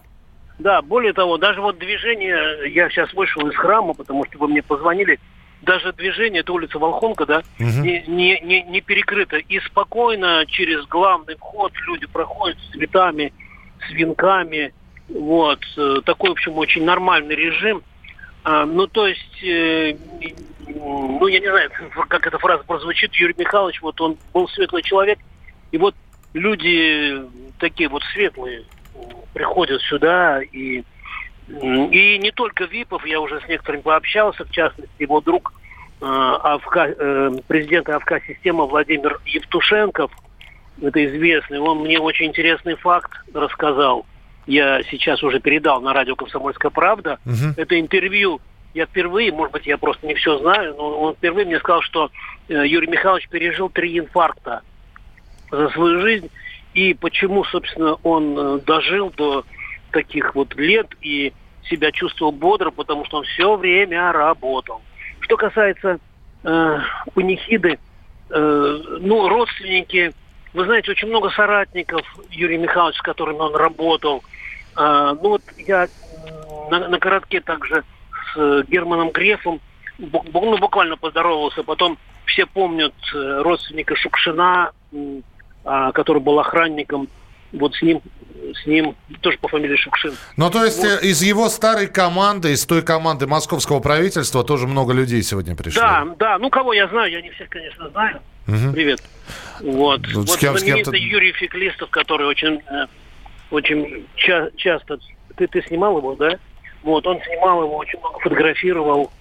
Да, 0.59 0.81
более 0.81 1.13
того, 1.13 1.37
даже 1.37 1.61
вот 1.61 1.77
движение, 1.77 2.69
я 2.73 2.89
сейчас 2.89 3.13
вышел 3.13 3.47
из 3.47 3.55
храма, 3.55 3.93
потому 3.93 4.25
что 4.25 4.37
вы 4.39 4.49
мне 4.49 4.61
позвонили, 4.61 5.19
даже 5.61 5.93
движение, 5.93 6.41
это 6.41 6.51
улица 6.51 6.79
Волхонка, 6.79 7.25
да, 7.25 7.43
угу. 7.59 7.67
не, 7.81 8.03
не, 8.07 8.39
не, 8.41 8.63
не 8.63 8.81
перекрыто. 8.81 9.37
И 9.37 9.59
спокойно 9.61 10.45
через 10.47 10.85
главный 10.85 11.35
вход 11.35 11.71
люди 11.87 12.07
проходят 12.07 12.57
с 12.59 12.71
цветами, 12.71 13.33
с 13.87 13.91
венками. 13.91 14.73
Вот. 15.07 15.59
Э, 15.77 16.01
такой, 16.05 16.29
в 16.29 16.33
общем, 16.33 16.57
очень 16.57 16.83
нормальный 16.83 17.35
режим. 17.35 17.81
А, 18.43 18.65
ну, 18.65 18.87
то 18.87 19.07
есть, 19.07 19.43
э, 19.43 19.95
ну, 20.67 21.27
я 21.27 21.39
не 21.39 21.49
знаю, 21.49 21.71
как 22.09 22.27
эта 22.27 22.37
фраза 22.37 22.63
прозвучит, 22.63 23.13
Юрий 23.15 23.35
Михайлович, 23.37 23.81
вот 23.81 23.99
он 24.01 24.17
был 24.33 24.47
светлый 24.49 24.83
человек, 24.83 25.19
и 25.71 25.77
вот 25.77 25.95
люди 26.33 27.21
такие 27.59 27.89
вот 27.89 28.03
светлые 28.13 28.63
приходят 29.33 29.81
сюда 29.83 30.41
и 30.41 30.83
и 31.51 32.19
не 32.19 32.29
только 32.29 32.65
ВИПов, 32.65 33.03
я 33.07 33.19
уже 33.19 33.41
с 33.41 33.47
некоторыми 33.47 33.81
пообщался, 33.81 34.45
в 34.45 34.51
частности, 34.51 34.93
его 34.99 35.19
друг 35.19 35.51
э, 35.99 36.05
АФК, 36.05 36.77
э, 36.77 37.31
президент 37.47 37.89
АФК 37.89 38.23
системы 38.27 38.67
Владимир 38.67 39.19
Евтушенков, 39.25 40.11
это 40.79 41.03
известный, 41.07 41.59
он 41.59 41.79
мне 41.79 41.99
очень 41.99 42.27
интересный 42.27 42.75
факт 42.75 43.11
рассказал. 43.33 44.05
Я 44.45 44.83
сейчас 44.83 45.23
уже 45.23 45.39
передал 45.39 45.81
на 45.81 45.91
радио 45.91 46.15
«Комсомольская 46.15 46.69
правда». 46.69 47.17
Угу. 47.25 47.53
Это 47.57 47.79
интервью 47.79 48.39
я 48.73 48.85
впервые, 48.85 49.31
может 49.31 49.53
быть, 49.53 49.65
я 49.65 49.77
просто 49.77 50.05
не 50.05 50.13
все 50.13 50.37
знаю, 50.37 50.75
но 50.75 51.01
он 51.01 51.15
впервые 51.15 51.45
мне 51.45 51.59
сказал, 51.59 51.81
что 51.81 52.11
э, 52.47 52.67
Юрий 52.67 52.87
Михайлович 52.87 53.27
пережил 53.27 53.69
три 53.69 53.97
инфаркта 53.97 54.61
за 55.51 55.69
свою 55.69 56.01
жизнь, 56.01 56.29
и 56.73 56.93
почему, 56.93 57.43
собственно, 57.45 57.95
он 58.03 58.37
э, 58.37 58.59
дожил 58.59 59.11
до 59.15 59.45
таких 59.91 60.35
вот 60.35 60.55
лет 60.55 60.87
и 61.01 61.33
себя 61.63 61.91
чувствовал 61.91 62.31
бодро, 62.31 62.71
потому 62.71 63.05
что 63.05 63.17
он 63.17 63.23
все 63.23 63.55
время 63.55 64.11
работал. 64.11 64.81
Что 65.21 65.37
касается 65.37 65.99
э, 66.43 66.79
панихиды, 67.13 67.79
э, 68.29 68.79
ну, 68.99 69.27
родственники, 69.27 70.13
вы 70.53 70.65
знаете, 70.65 70.91
очень 70.91 71.07
много 71.07 71.29
соратников 71.31 72.01
Юрия 72.29 72.57
Михайловича, 72.57 72.99
с 72.99 73.01
которыми 73.01 73.39
он 73.39 73.55
работал. 73.55 74.23
Э, 74.77 75.15
ну 75.21 75.29
вот 75.29 75.41
я 75.57 75.87
на, 76.69 76.87
на 76.87 76.99
коротке 76.99 77.41
также 77.41 77.83
с 78.33 78.63
Германом 78.67 79.11
Грефом 79.11 79.59
ну, 79.97 80.57
буквально 80.57 80.97
поздоровался. 80.97 81.63
Потом 81.63 81.97
все 82.25 82.45
помнят 82.45 82.93
э, 83.13 83.41
родственника 83.41 83.95
Шукшина, 83.95 84.71
э, 84.91 85.21
который 85.63 86.21
был 86.21 86.39
охранником. 86.39 87.07
Вот 87.51 87.75
с 87.75 87.81
ним 87.81 88.01
с 88.53 88.65
ним 88.65 88.95
тоже 89.21 89.37
по 89.37 89.47
фамилии 89.47 89.75
Шукшин. 89.75 90.13
Ну, 90.37 90.49
то 90.49 90.63
есть 90.63 90.79
вот. 90.79 91.03
Э, 91.03 91.07
из 91.07 91.21
его 91.21 91.49
старой 91.49 91.87
команды, 91.87 92.51
из 92.53 92.65
той 92.65 92.81
команды 92.81 93.27
московского 93.27 93.79
правительства 93.79 94.43
тоже 94.43 94.67
много 94.67 94.93
людей 94.93 95.21
сегодня 95.23 95.55
пришло? 95.55 95.81
Да, 95.81 96.07
да. 96.17 96.37
Ну, 96.39 96.49
кого 96.49 96.73
я 96.73 96.87
знаю, 96.87 97.11
я 97.11 97.21
не 97.21 97.29
всех, 97.31 97.49
конечно, 97.49 97.89
знаю. 97.89 98.21
Угу. 98.47 98.73
Привет. 98.73 99.03
Вот. 99.61 100.01
Ну, 100.13 100.21
вот 100.21 100.37
кем, 100.37 100.57
знаменитый 100.57 100.99
Юрий 100.99 101.31
Феклистов, 101.33 101.89
который 101.89 102.27
очень, 102.27 102.61
э, 102.69 102.87
очень 103.51 104.07
ча- 104.15 104.49
часто... 104.55 104.99
Ты, 105.35 105.47
ты 105.47 105.61
снимал 105.67 105.97
его, 105.97 106.15
да? 106.15 106.37
Вот, 106.83 107.05
он 107.05 107.19
снимал 107.21 107.63
его, 107.63 107.77
очень 107.77 107.99
много 107.99 108.19
фотографировал 108.19 109.11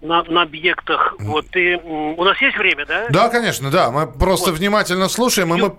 на, 0.00 0.22
на 0.24 0.42
объектах. 0.42 1.14
Вот, 1.18 1.48
ты, 1.48 1.78
у 1.78 2.22
нас 2.24 2.40
есть 2.40 2.56
время, 2.56 2.86
да? 2.86 3.06
Да, 3.10 3.28
конечно, 3.28 3.70
да. 3.70 3.90
Мы 3.90 4.06
просто 4.06 4.50
вот. 4.50 4.58
внимательно 4.58 5.08
слушаем, 5.08 5.54
и 5.54 5.58
Ю... 5.58 5.66
мы 5.66 5.76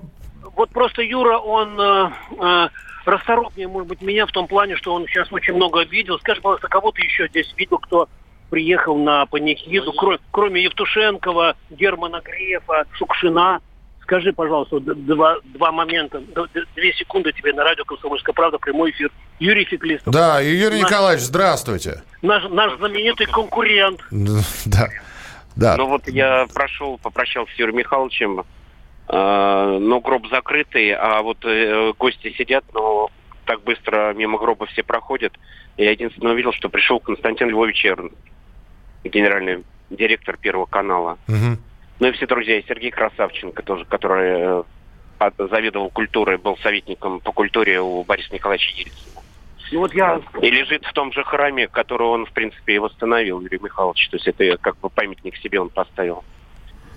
вот 0.56 0.70
просто 0.72 1.04
Юра, 1.04 1.38
он 1.38 1.80
э, 1.80 2.10
э, 2.40 2.68
расторопнее, 3.06 3.68
может 3.68 3.88
быть, 3.88 4.02
меня 4.02 4.26
в 4.26 4.32
том 4.32 4.48
плане, 4.48 4.76
что 4.76 4.94
он 4.94 5.06
сейчас 5.06 5.32
очень 5.32 5.54
много 5.54 5.84
видел. 5.84 6.18
Скажи, 6.20 6.42
пожалуйста, 6.42 6.68
кого 6.68 6.92
ты 6.92 7.04
еще 7.04 7.28
здесь 7.28 7.54
видел, 7.56 7.78
кто 7.78 8.10
приехал 8.50 8.98
на 8.98 9.26
панихиду, 9.28 9.94
кроме, 9.94 10.20
кроме 10.32 10.64
Евтушенкова, 10.64 11.56
Германа 11.70 12.22
Грефа, 12.24 12.86
Шукшина, 12.94 13.60
скажи, 14.02 14.34
пожалуйста, 14.34 14.80
два, 14.80 15.38
два 15.44 15.72
момента, 15.72 16.22
две 16.76 16.94
секунды 16.94 17.34
тебе 17.34 17.54
на 17.54 17.64
радио 17.64 17.84
«Комсомольская 17.86 18.34
правда», 18.34 18.58
прямой 18.58 18.92
эфир. 18.92 19.12
Юрий 19.40 19.66
Феклистов. 19.66 20.14
Да, 20.14 20.40
Юрий 20.40 20.82
наш, 20.82 20.90
Николаевич, 20.90 21.26
здравствуйте. 21.26 22.02
Наш, 22.22 22.50
наш 22.50 22.78
знаменитый 22.78 23.28
конкурент. 23.28 24.02
Да. 24.66 24.90
Да. 25.56 25.76
Ну 25.76 25.88
вот 25.88 26.08
я 26.08 26.46
прошел, 26.54 27.00
попрощался 27.00 27.52
с 27.54 27.58
Юрием 27.58 27.78
Михайловичем, 27.78 28.42
э, 28.42 29.78
но 29.82 30.00
гроб 30.02 30.28
закрытый, 30.28 30.94
а 30.94 31.24
вот 31.24 31.44
э, 31.46 31.94
гости 31.98 32.32
сидят, 32.38 32.64
но 32.76 33.10
так 33.46 33.64
быстро 33.64 34.14
мимо 34.14 34.38
гроба 34.38 34.68
все 34.68 34.84
проходят. 34.84 35.34
Я 35.78 35.90
единственное 35.92 36.34
увидел, 36.34 36.54
что 36.54 36.70
пришел 36.70 37.00
Константин 37.00 37.50
Львович 37.50 37.86
Эрн, 37.88 38.12
генеральный 39.04 39.64
директор 39.90 40.38
Первого 40.38 40.68
канала. 40.68 41.18
Угу. 41.28 41.58
Ну 42.00 42.08
и 42.08 42.12
все 42.12 42.28
друзья, 42.28 42.62
Сергей 42.68 42.92
Красавченко 42.92 43.64
тоже, 43.64 43.86
который 43.86 44.64
э, 45.20 45.32
заведовал 45.38 45.90
культурой, 45.90 46.38
был 46.38 46.56
советником 46.58 47.20
по 47.20 47.32
культуре 47.32 47.82
у 47.82 48.04
Бориса 48.04 48.32
Николаевича 48.32 48.72
Ельцина. 48.76 49.17
И 49.72 49.78
вот 49.78 49.94
я... 49.94 50.22
И 50.42 50.50
лежит 50.50 50.86
в 50.86 50.94
том 50.94 51.12
же 51.12 51.24
храме, 51.24 51.68
который 51.68 52.08
он, 52.08 52.26
в 52.26 52.32
принципе, 52.32 52.76
и 52.76 52.80
восстановил, 52.80 53.42
Юрий 53.42 53.60
Михайлович. 53.62 54.08
То 54.10 54.18
есть 54.18 54.28
это 54.28 54.58
как 54.58 54.80
бы 54.80 54.90
памятник 54.90 55.36
себе 55.38 55.60
он 55.60 55.70
поставил. 55.70 56.24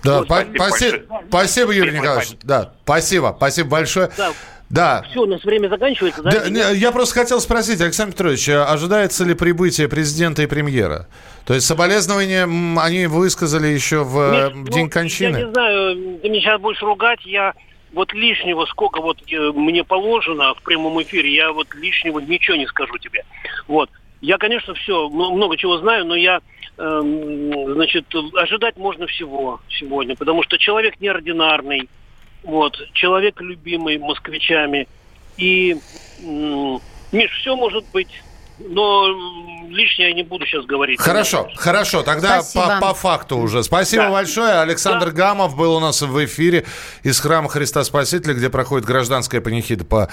Да, 0.03 0.19
ну, 0.19 0.25
спасибо, 0.25 0.55
спасибо, 0.55 1.21
спасибо, 1.27 1.71
Юрий 1.73 1.99
Николаевич. 1.99 2.31
Да, 2.41 2.73
спасибо, 2.83 3.33
спасибо 3.37 3.69
большое. 3.69 4.09
Да. 4.17 4.31
Да. 4.71 5.05
Все, 5.11 5.19
у 5.19 5.25
нас 5.25 5.43
время 5.43 5.67
заканчивается, 5.67 6.23
да? 6.23 6.31
да 6.31 6.69
я 6.69 6.93
просто 6.93 7.19
хотел 7.19 7.41
спросить, 7.41 7.81
Александр 7.81 8.13
Петрович, 8.13 8.47
а 8.47 8.71
ожидается 8.71 9.25
ли 9.25 9.33
прибытие 9.33 9.89
президента 9.89 10.43
и 10.43 10.45
премьера? 10.45 11.07
То 11.45 11.53
есть 11.53 11.67
соболезнования 11.67 12.43
они 12.79 13.05
высказали 13.07 13.67
еще 13.67 14.05
в 14.05 14.31
Нет, 14.31 14.55
ну, 14.55 14.67
день 14.67 14.89
кончины? 14.89 15.37
Я 15.37 15.43
не 15.45 15.51
знаю, 15.51 16.19
ты 16.19 16.29
меня 16.29 16.39
сейчас 16.39 16.61
будешь 16.61 16.81
ругать, 16.81 17.19
я 17.25 17.53
вот 17.93 18.13
лишнего, 18.13 18.65
сколько 18.65 19.01
вот 19.01 19.17
э, 19.31 19.51
мне 19.53 19.83
положено 19.83 20.53
в 20.55 20.61
прямом 20.61 21.01
эфире, 21.03 21.33
я 21.33 21.51
вот 21.51 21.73
лишнего 21.75 22.19
ничего 22.19 22.57
не 22.57 22.67
скажу 22.67 22.97
тебе. 22.97 23.23
Вот. 23.67 23.89
Я, 24.21 24.37
конечно, 24.37 24.73
все, 24.75 25.09
много 25.09 25.57
чего 25.57 25.77
знаю, 25.77 26.05
но 26.05 26.15
я, 26.15 26.41
э, 26.77 27.63
значит, 27.73 28.05
ожидать 28.35 28.77
можно 28.77 29.07
всего 29.07 29.59
сегодня, 29.69 30.15
потому 30.15 30.43
что 30.43 30.57
человек 30.57 30.99
неординарный, 30.99 31.89
вот, 32.43 32.77
человек 32.93 33.41
любимый 33.41 33.97
москвичами. 33.97 34.87
И, 35.37 35.73
э, 35.73 36.77
Миш, 37.11 37.31
все 37.39 37.55
может 37.55 37.83
быть 37.91 38.21
но 38.69 39.15
лишнее 39.69 40.09
я 40.09 40.15
не 40.15 40.23
буду 40.23 40.45
сейчас 40.45 40.65
говорить. 40.65 40.99
Хорошо, 40.99 41.49
хорошо. 41.55 42.03
Тогда 42.03 42.41
по, 42.53 42.79
по 42.79 42.93
факту 42.93 43.37
уже. 43.37 43.63
Спасибо 43.63 44.03
да. 44.03 44.11
большое. 44.11 44.61
Александр 44.61 45.07
да. 45.07 45.11
Гамов 45.11 45.55
был 45.55 45.75
у 45.75 45.79
нас 45.79 46.01
в 46.01 46.25
эфире 46.25 46.65
из 47.03 47.19
храма 47.19 47.49
Христа 47.49 47.83
Спасителя, 47.83 48.33
где 48.33 48.49
проходит 48.49 48.85
гражданская 48.85 49.41
панихида 49.41 49.85
по 49.85 50.09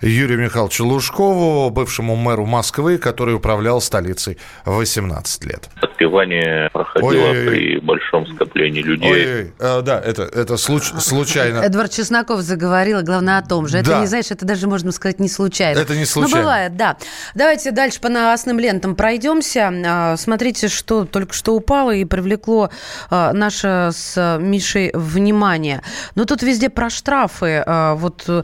Юрию 0.00 0.38
Михайловичу 0.38 0.84
Лужкову, 0.84 1.70
бывшему 1.70 2.16
мэру 2.16 2.44
Москвы, 2.44 2.98
который 2.98 3.34
управлял 3.34 3.80
столицей 3.80 4.38
18 4.66 5.44
лет. 5.44 5.68
Отпевание 5.80 6.68
проходило 6.72 7.10
Ой-ой-ой. 7.10 7.46
при 7.46 7.78
большом 7.78 8.26
скоплении 8.26 8.82
людей. 8.82 9.10
Ой-ой-ой. 9.10 9.52
А, 9.58 9.80
да, 9.80 10.00
это, 10.00 10.22
это 10.24 10.56
случ, 10.56 10.84
случайно. 10.84 11.60
Эдвард 11.60 11.92
Чесноков 11.92 12.40
заговорил, 12.40 13.02
главное 13.02 13.38
о 13.38 13.42
том 13.42 13.66
же. 13.66 13.78
Это 13.78 13.90
да. 13.90 14.00
не, 14.00 14.06
знаешь, 14.06 14.30
это 14.30 14.44
даже, 14.44 14.68
можно 14.68 14.92
сказать, 14.92 15.20
не 15.20 15.28
случайно. 15.28 15.78
Это 15.78 15.96
не 15.96 16.04
случайно. 16.04 16.36
Ну, 16.36 16.42
бывает, 16.42 16.76
да. 16.76 16.96
Давайте 17.34 17.70
дальше 17.70 18.00
по 18.00 18.08
новостным 18.08 18.58
лентам 18.58 18.83
пройдемся. 18.92 19.72
А, 19.86 20.16
смотрите, 20.16 20.68
что 20.68 21.04
только 21.06 21.32
что 21.32 21.54
упало 21.54 21.92
и 21.92 22.04
привлекло 22.04 22.70
а, 23.10 23.32
наше 23.32 23.90
с 23.94 24.38
Мишей 24.40 24.90
внимание. 24.92 25.82
Но 26.14 26.24
тут 26.24 26.42
везде 26.42 26.68
про 26.68 26.90
штрафы. 26.90 27.62
А, 27.66 27.94
вот 27.94 28.24
э, 28.28 28.42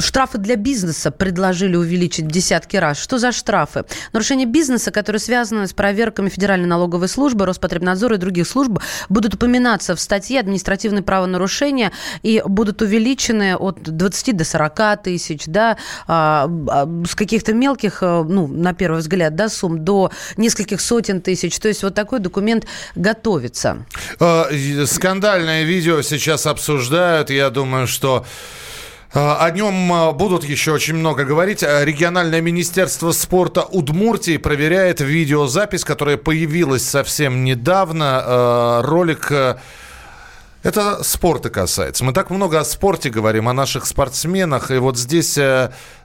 штрафы 0.00 0.38
для 0.38 0.56
бизнеса 0.56 1.10
предложили 1.10 1.76
увеличить 1.76 2.26
десятки 2.26 2.76
раз. 2.76 2.98
Что 2.98 3.18
за 3.18 3.32
штрафы? 3.32 3.84
Нарушение 4.12 4.46
бизнеса, 4.46 4.90
которые 4.90 5.20
связаны 5.20 5.66
с 5.66 5.72
проверками 5.72 6.28
Федеральной 6.28 6.66
налоговой 6.66 7.08
службы, 7.08 7.46
Роспотребнадзора 7.46 8.16
и 8.16 8.18
других 8.18 8.48
служб, 8.48 8.80
будут 9.08 9.34
упоминаться 9.34 9.94
в 9.94 10.00
статье 10.00 10.40
административные 10.40 11.02
правонарушения 11.02 11.92
и 12.22 12.42
будут 12.44 12.82
увеличены 12.82 13.56
от 13.56 13.82
20 13.82 14.36
до 14.36 14.44
40 14.44 15.02
тысяч, 15.02 15.44
да, 15.46 15.76
с 16.06 17.14
каких-то 17.14 17.52
мелких, 17.52 18.02
э, 18.02 18.22
ну, 18.22 18.46
на 18.46 18.72
первый 18.72 19.00
взгляд, 19.00 19.27
да, 19.30 19.48
сумм 19.48 19.84
до 19.84 20.10
нескольких 20.36 20.80
сотен 20.80 21.20
тысяч. 21.20 21.58
То 21.58 21.68
есть 21.68 21.82
вот 21.82 21.94
такой 21.94 22.20
документ 22.20 22.66
готовится. 22.94 23.86
Э, 24.20 24.86
скандальное 24.86 25.64
видео 25.64 26.02
сейчас 26.02 26.46
обсуждают. 26.46 27.30
Я 27.30 27.50
думаю, 27.50 27.86
что 27.86 28.24
э, 29.12 29.18
о 29.18 29.50
нем 29.50 29.92
э, 29.92 30.12
будут 30.12 30.44
еще 30.44 30.72
очень 30.72 30.94
много 30.94 31.24
говорить. 31.24 31.62
Региональное 31.62 32.40
министерство 32.40 33.12
спорта 33.12 33.62
Удмуртии 33.62 34.36
проверяет 34.36 35.00
видеозапись, 35.00 35.84
которая 35.84 36.16
появилась 36.16 36.84
совсем 36.84 37.44
недавно. 37.44 38.82
Ролик 38.82 39.32
это 40.64 41.04
спорта 41.04 41.50
касается. 41.50 42.04
Мы 42.04 42.12
так 42.12 42.30
много 42.30 42.58
о 42.58 42.64
спорте 42.64 43.10
говорим, 43.10 43.48
о 43.48 43.52
наших 43.52 43.86
спортсменах. 43.86 44.70
И 44.70 44.78
вот 44.78 44.98
здесь 44.98 45.38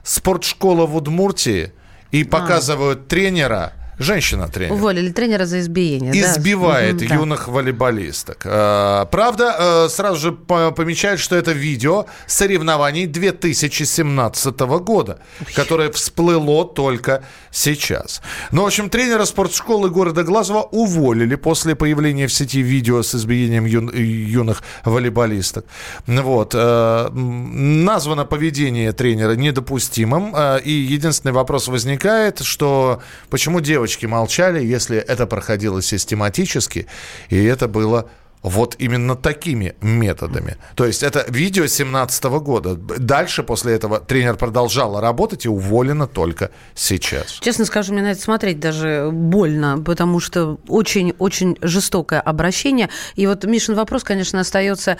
спортшкола 0.02 0.86
в 0.86 0.96
Удмуртии– 0.96 1.72
и 2.14 2.22
показывают 2.22 3.00
а. 3.00 3.08
тренера, 3.08 3.72
Женщина-тренер. 3.98 4.72
Уволили 4.72 5.10
тренера 5.10 5.46
за 5.46 5.60
избиение. 5.60 6.12
Избивает 6.12 6.96
да? 6.96 7.14
юных 7.14 7.48
волейболисток. 7.48 8.42
А, 8.44 9.06
правда, 9.06 9.56
э, 9.58 9.88
сразу 9.88 10.20
же 10.20 10.32
помечают, 10.32 11.20
что 11.20 11.36
это 11.36 11.52
видео 11.52 12.06
соревнований 12.26 13.06
2017 13.06 14.60
года, 14.80 15.18
которое 15.54 15.90
всплыло 15.90 16.64
только 16.64 17.22
сейчас. 17.50 18.20
Ну, 18.50 18.62
в 18.62 18.66
общем, 18.66 18.90
тренера 18.90 19.24
спортшколы 19.24 19.90
города 19.90 20.24
Глазова 20.24 20.62
уволили 20.62 21.36
после 21.36 21.74
появления 21.74 22.26
в 22.26 22.32
сети 22.32 22.62
видео 22.62 23.02
с 23.02 23.14
избиением 23.14 23.64
ю, 23.64 23.90
юных 23.90 24.62
волейболисток. 24.84 25.66
Вот. 26.06 26.52
Э, 26.54 27.08
названо 27.12 28.24
поведение 28.24 28.92
тренера 28.92 29.36
недопустимым. 29.36 30.34
Э, 30.34 30.60
и 30.60 30.70
единственный 30.70 31.32
вопрос 31.32 31.68
возникает, 31.68 32.40
что 32.40 33.00
почему 33.30 33.60
девочки 33.60 33.83
молчали, 34.06 34.64
если 34.64 34.98
это 34.98 35.26
проходило 35.26 35.82
систематически, 35.82 36.86
и 37.28 37.42
это 37.44 37.68
было 37.68 38.10
вот 38.44 38.76
именно 38.78 39.16
такими 39.16 39.74
методами. 39.80 40.58
То 40.76 40.84
есть 40.84 41.02
это 41.02 41.24
видео 41.28 41.62
2017 41.62 42.24
года. 42.24 42.74
Дальше 42.74 43.42
после 43.42 43.74
этого 43.74 44.00
тренер 44.00 44.36
продолжала 44.36 45.00
работать 45.00 45.46
и 45.46 45.48
уволена 45.48 46.06
только 46.06 46.50
сейчас. 46.74 47.38
Честно 47.40 47.64
скажу, 47.64 47.94
мне 47.94 48.02
на 48.02 48.12
это 48.12 48.20
смотреть 48.20 48.60
даже 48.60 49.08
больно, 49.10 49.78
потому 49.78 50.20
что 50.20 50.58
очень-очень 50.68 51.56
жестокое 51.62 52.20
обращение. 52.20 52.90
И 53.16 53.26
вот 53.26 53.44
Мишин 53.44 53.74
вопрос, 53.74 54.04
конечно, 54.04 54.40
остается 54.40 54.98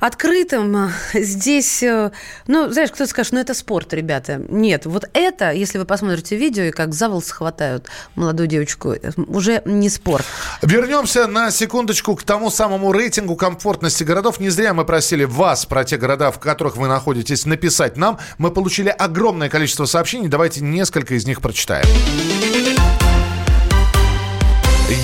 открытым. 0.00 0.90
Здесь, 1.12 1.82
э, 1.82 2.10
ну, 2.46 2.70
знаешь, 2.70 2.90
кто-то 2.90 3.10
скажет, 3.10 3.32
ну 3.32 3.40
это 3.40 3.52
спорт, 3.52 3.92
ребята. 3.92 4.40
Нет, 4.48 4.86
вот 4.86 5.04
это, 5.12 5.52
если 5.52 5.76
вы 5.76 5.84
посмотрите 5.84 6.36
видео, 6.36 6.64
и 6.64 6.70
как 6.70 6.94
за 6.94 7.10
волос 7.10 7.30
хватают 7.30 7.86
молодую 8.14 8.46
девочку, 8.46 8.94
уже 9.26 9.60
не 9.66 9.90
спорт. 9.90 10.24
Вернемся 10.62 11.26
на 11.26 11.50
секундочку 11.50 12.16
к 12.16 12.22
тому 12.22 12.50
самому 12.50 12.77
самому 12.78 12.92
рейтингу 12.92 13.34
комфортности 13.34 14.04
городов. 14.04 14.38
Не 14.38 14.50
зря 14.50 14.72
мы 14.72 14.84
просили 14.84 15.24
вас 15.24 15.66
про 15.66 15.84
те 15.84 15.96
города, 15.96 16.30
в 16.30 16.38
которых 16.38 16.76
вы 16.76 16.86
находитесь, 16.86 17.44
написать 17.44 17.96
нам. 17.96 18.18
Мы 18.38 18.52
получили 18.52 18.88
огромное 18.88 19.48
количество 19.48 19.84
сообщений. 19.84 20.28
Давайте 20.28 20.60
несколько 20.60 21.14
из 21.14 21.26
них 21.26 21.40
прочитаем. 21.40 21.86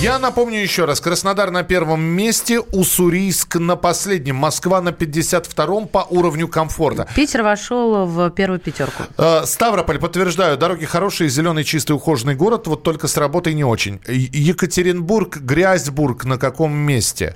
Я 0.05 0.19
напомню 0.19 0.59
еще 0.61 0.85
раз. 0.85 0.99
Краснодар 0.99 1.51
на 1.51 1.63
первом 1.63 2.01
месте, 2.01 2.59
Уссурийск 2.59 3.55
на 3.55 3.75
последнем, 3.75 4.35
Москва 4.35 4.81
на 4.81 4.89
52-м 4.89 5.87
по 5.87 6.05
уровню 6.09 6.47
комфорта. 6.47 7.07
Питер 7.15 7.41
вошел 7.41 8.05
в 8.05 8.29
первую 8.29 8.59
пятерку. 8.59 9.03
Э, 9.17 9.45
Ставрополь, 9.45 9.97
подтверждаю, 9.97 10.57
дороги 10.57 10.85
хорошие, 10.85 11.29
зеленый, 11.29 11.63
чистый, 11.63 11.93
ухоженный 11.93 12.35
город, 12.35 12.67
вот 12.67 12.83
только 12.83 13.07
с 13.07 13.17
работой 13.17 13.55
не 13.55 13.63
очень. 13.63 13.99
Екатеринбург, 14.07 15.37
Грязьбург 15.37 16.25
на 16.25 16.37
каком 16.37 16.73
месте? 16.73 17.35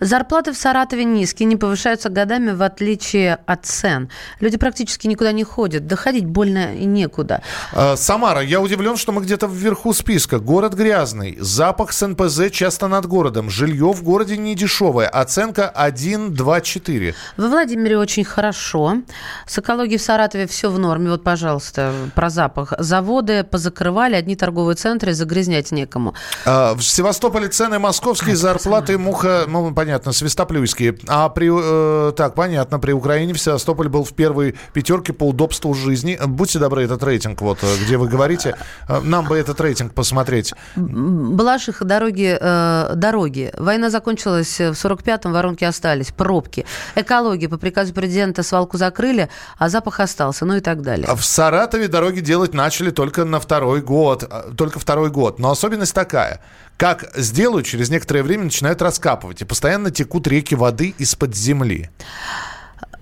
Зарплаты 0.00 0.52
в 0.52 0.56
Саратове 0.56 1.04
низкие, 1.04 1.46
не 1.46 1.56
повышаются 1.56 2.08
годами, 2.08 2.52
в 2.52 2.62
отличие 2.62 3.40
от 3.44 3.66
цен. 3.66 4.08
Люди 4.40 4.56
практически 4.56 5.06
никуда 5.06 5.32
не 5.32 5.44
ходят, 5.44 5.86
доходить 5.86 6.24
больно 6.24 6.74
и 6.74 6.86
некуда. 6.86 7.42
Э, 7.72 7.94
Самара, 7.96 8.40
я 8.40 8.62
удивлен, 8.62 8.96
что 8.96 9.12
мы 9.12 9.20
где-то 9.20 9.46
вверху 9.46 9.92
списка. 9.92 10.38
Город 10.38 10.72
грязный, 10.72 11.36
запах 11.40 11.86
домах 11.86 11.92
с 11.92 12.02
НПЗ 12.06 12.50
часто 12.50 12.88
над 12.88 13.06
городом. 13.06 13.50
Жилье 13.50 13.92
в 13.92 14.02
городе 14.02 14.36
не 14.36 14.54
дешевое. 14.54 15.08
Оценка 15.08 15.68
1, 15.68 16.34
2, 16.34 16.60
4. 16.60 17.14
Во 17.36 17.48
Владимире 17.48 17.98
очень 17.98 18.24
хорошо. 18.24 18.98
С 19.46 19.58
экологией 19.58 19.98
в 19.98 20.02
Саратове 20.02 20.46
все 20.46 20.70
в 20.70 20.78
норме. 20.78 21.10
Вот, 21.10 21.24
пожалуйста, 21.24 21.92
про 22.14 22.30
запах. 22.30 22.74
Заводы 22.78 23.44
позакрывали, 23.44 24.14
одни 24.14 24.36
торговые 24.36 24.76
центры, 24.76 25.14
загрязнять 25.14 25.72
некому. 25.72 26.14
А, 26.44 26.74
в 26.74 26.82
Севастополе 26.82 27.48
цены 27.48 27.78
московские, 27.78 28.34
а, 28.34 28.36
зарплаты 28.36 28.98
муха, 28.98 29.44
ну, 29.46 29.72
понятно, 29.74 30.12
свистоплюйские. 30.12 30.98
А 31.08 31.28
при, 31.28 31.50
э, 31.52 32.12
так, 32.12 32.34
понятно, 32.34 32.78
при 32.78 32.92
Украине 32.92 33.32
в 33.32 33.40
Севастополь 33.40 33.88
был 33.88 34.04
в 34.04 34.12
первой 34.12 34.54
пятерке 34.72 35.12
по 35.12 35.28
удобству 35.28 35.74
жизни. 35.74 36.18
Будьте 36.24 36.58
добры, 36.58 36.84
этот 36.84 37.02
рейтинг, 37.02 37.40
вот, 37.40 37.58
где 37.84 37.96
вы 37.96 38.08
говорите. 38.08 38.56
Э, 38.88 39.00
нам 39.00 39.26
бы 39.26 39.36
этот 39.36 39.60
рейтинг 39.60 39.94
посмотреть. 39.94 40.52
Балашиха, 40.76 41.84
дороги, 41.86 42.36
э, 42.38 42.92
дороги. 42.94 43.52
Война 43.56 43.90
закончилась 43.90 44.58
в 44.58 44.72
45-м, 44.72 45.32
воронки 45.32 45.64
остались, 45.64 46.10
пробки. 46.10 46.66
Экология. 46.94 47.48
По 47.48 47.56
приказу 47.56 47.94
президента 47.94 48.42
свалку 48.42 48.76
закрыли, 48.76 49.28
а 49.58 49.68
запах 49.68 50.00
остался, 50.00 50.44
ну 50.44 50.56
и 50.56 50.60
так 50.60 50.82
далее. 50.82 51.08
В 51.14 51.24
Саратове 51.24 51.88
дороги 51.88 52.20
делать 52.20 52.54
начали 52.54 52.90
только 52.90 53.24
на 53.24 53.40
второй 53.40 53.80
год. 53.80 54.24
Э, 54.30 54.52
только 54.56 54.78
второй 54.78 55.10
год. 55.10 55.38
Но 55.38 55.50
особенность 55.50 55.94
такая. 55.94 56.40
Как 56.76 57.10
сделают, 57.16 57.66
через 57.66 57.88
некоторое 57.88 58.22
время 58.22 58.44
начинают 58.44 58.82
раскапывать. 58.82 59.40
И 59.42 59.44
постоянно 59.44 59.90
текут 59.90 60.26
реки 60.26 60.54
воды 60.54 60.94
из-под 60.98 61.34
земли. 61.34 61.90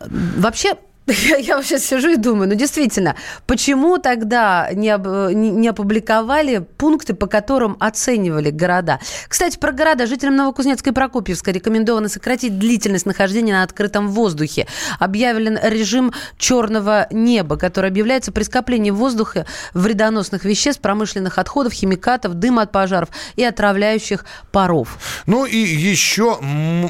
Вообще, 0.07 0.75
Я, 1.06 1.36
я 1.36 1.62
сейчас 1.62 1.84
сижу 1.84 2.12
и 2.12 2.16
думаю, 2.16 2.48
ну 2.48 2.54
действительно, 2.54 3.14
почему 3.46 3.98
тогда 3.98 4.70
не, 4.72 4.88
об, 4.88 5.06
не, 5.06 5.50
не 5.50 5.68
опубликовали 5.68 6.66
пункты, 6.78 7.12
по 7.12 7.26
которым 7.26 7.76
оценивали 7.78 8.50
города? 8.50 9.00
Кстати, 9.28 9.58
про 9.58 9.72
города. 9.72 10.06
Жителям 10.06 10.36
Новокузнецка 10.36 10.90
и 10.90 10.92
Прокопьевска 10.94 11.50
рекомендовано 11.50 12.08
сократить 12.08 12.58
длительность 12.58 13.04
нахождения 13.04 13.52
на 13.52 13.64
открытом 13.64 14.08
воздухе. 14.08 14.66
Объявлен 14.98 15.58
режим 15.62 16.12
черного 16.38 17.06
неба, 17.10 17.58
который 17.58 17.90
объявляется 17.90 18.32
при 18.32 18.42
скоплении 18.42 18.90
воздуха 18.90 19.44
вредоносных 19.74 20.44
веществ, 20.44 20.80
промышленных 20.80 21.36
отходов, 21.36 21.74
химикатов, 21.74 22.34
дыма 22.34 22.62
от 22.62 22.72
пожаров 22.72 23.10
и 23.36 23.44
отравляющих 23.44 24.24
паров. 24.52 24.96
Ну 25.26 25.44
и 25.44 25.58
еще, 25.58 26.38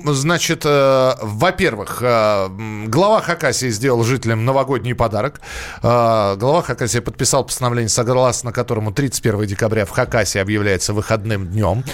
значит, 0.04 0.62
э, 0.64 1.12
во-первых, 1.20 1.98
э, 2.00 2.48
глава 2.86 3.20
Хакасии 3.20 3.70
сделал 3.70 4.03
жителям 4.04 4.44
новогодний 4.44 4.94
подарок. 4.94 5.40
А, 5.82 6.36
глава 6.36 6.62
Хакасии 6.62 7.00
подписал 7.00 7.44
постановление, 7.44 7.88
согласно 7.88 8.52
которому 8.52 8.92
31 8.92 9.46
декабря 9.46 9.84
в 9.84 9.90
Хакасии 9.90 10.38
объявляется 10.38 10.92
выходным 10.92 11.46
днем. 11.46 11.84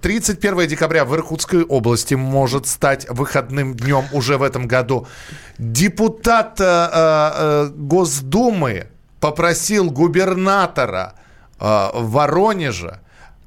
31 0.00 0.58
а, 0.58 0.66
декабря 0.66 1.04
в 1.04 1.14
Иркутской 1.14 1.62
области 1.62 2.14
может 2.14 2.66
стать 2.66 3.08
выходным 3.08 3.74
днем 3.74 4.04
уже 4.12 4.38
в 4.38 4.42
этом 4.42 4.66
году. 4.66 5.06
Депутат 5.58 6.60
а, 6.60 7.70
Госдумы 7.74 8.88
попросил 9.20 9.90
губернатора 9.90 11.14
Воронежа 11.58 13.00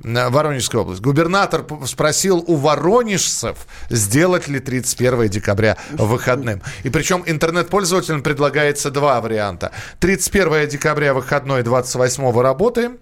Воронежская 0.04 0.82
область. 0.82 1.02
Губернатор 1.02 1.66
спросил 1.86 2.44
у 2.48 2.56
воронежцев, 2.56 3.68
сделать 3.90 4.48
ли 4.48 4.60
31 4.60 5.30
декабря 5.30 5.78
выходным. 5.92 6.62
И 6.84 6.90
причем 6.90 7.24
интернет-пользователям 7.26 8.24
предлагается 8.24 8.92
два 8.92 9.22
варианта. 9.22 9.72
31 10.00 10.68
декабря 10.70 11.14
выходной, 11.14 11.64
28 11.64 12.42
работаем. 12.42 12.98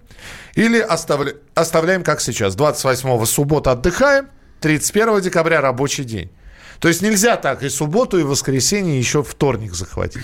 Или 0.54 0.78
оставля... 0.78 1.34
оставляем 1.54 2.02
как 2.02 2.20
сейчас. 2.20 2.54
28 2.54 3.24
суббота 3.24 3.72
отдыхаем, 3.72 4.28
31 4.60 5.20
декабря 5.20 5.60
рабочий 5.60 6.04
день. 6.04 6.30
То 6.80 6.88
есть 6.88 7.02
нельзя 7.02 7.36
так 7.36 7.62
и 7.62 7.68
субботу, 7.68 8.18
и 8.18 8.22
воскресенье, 8.22 8.96
и 8.96 8.98
еще 8.98 9.22
вторник 9.22 9.74
захватить. 9.74 10.22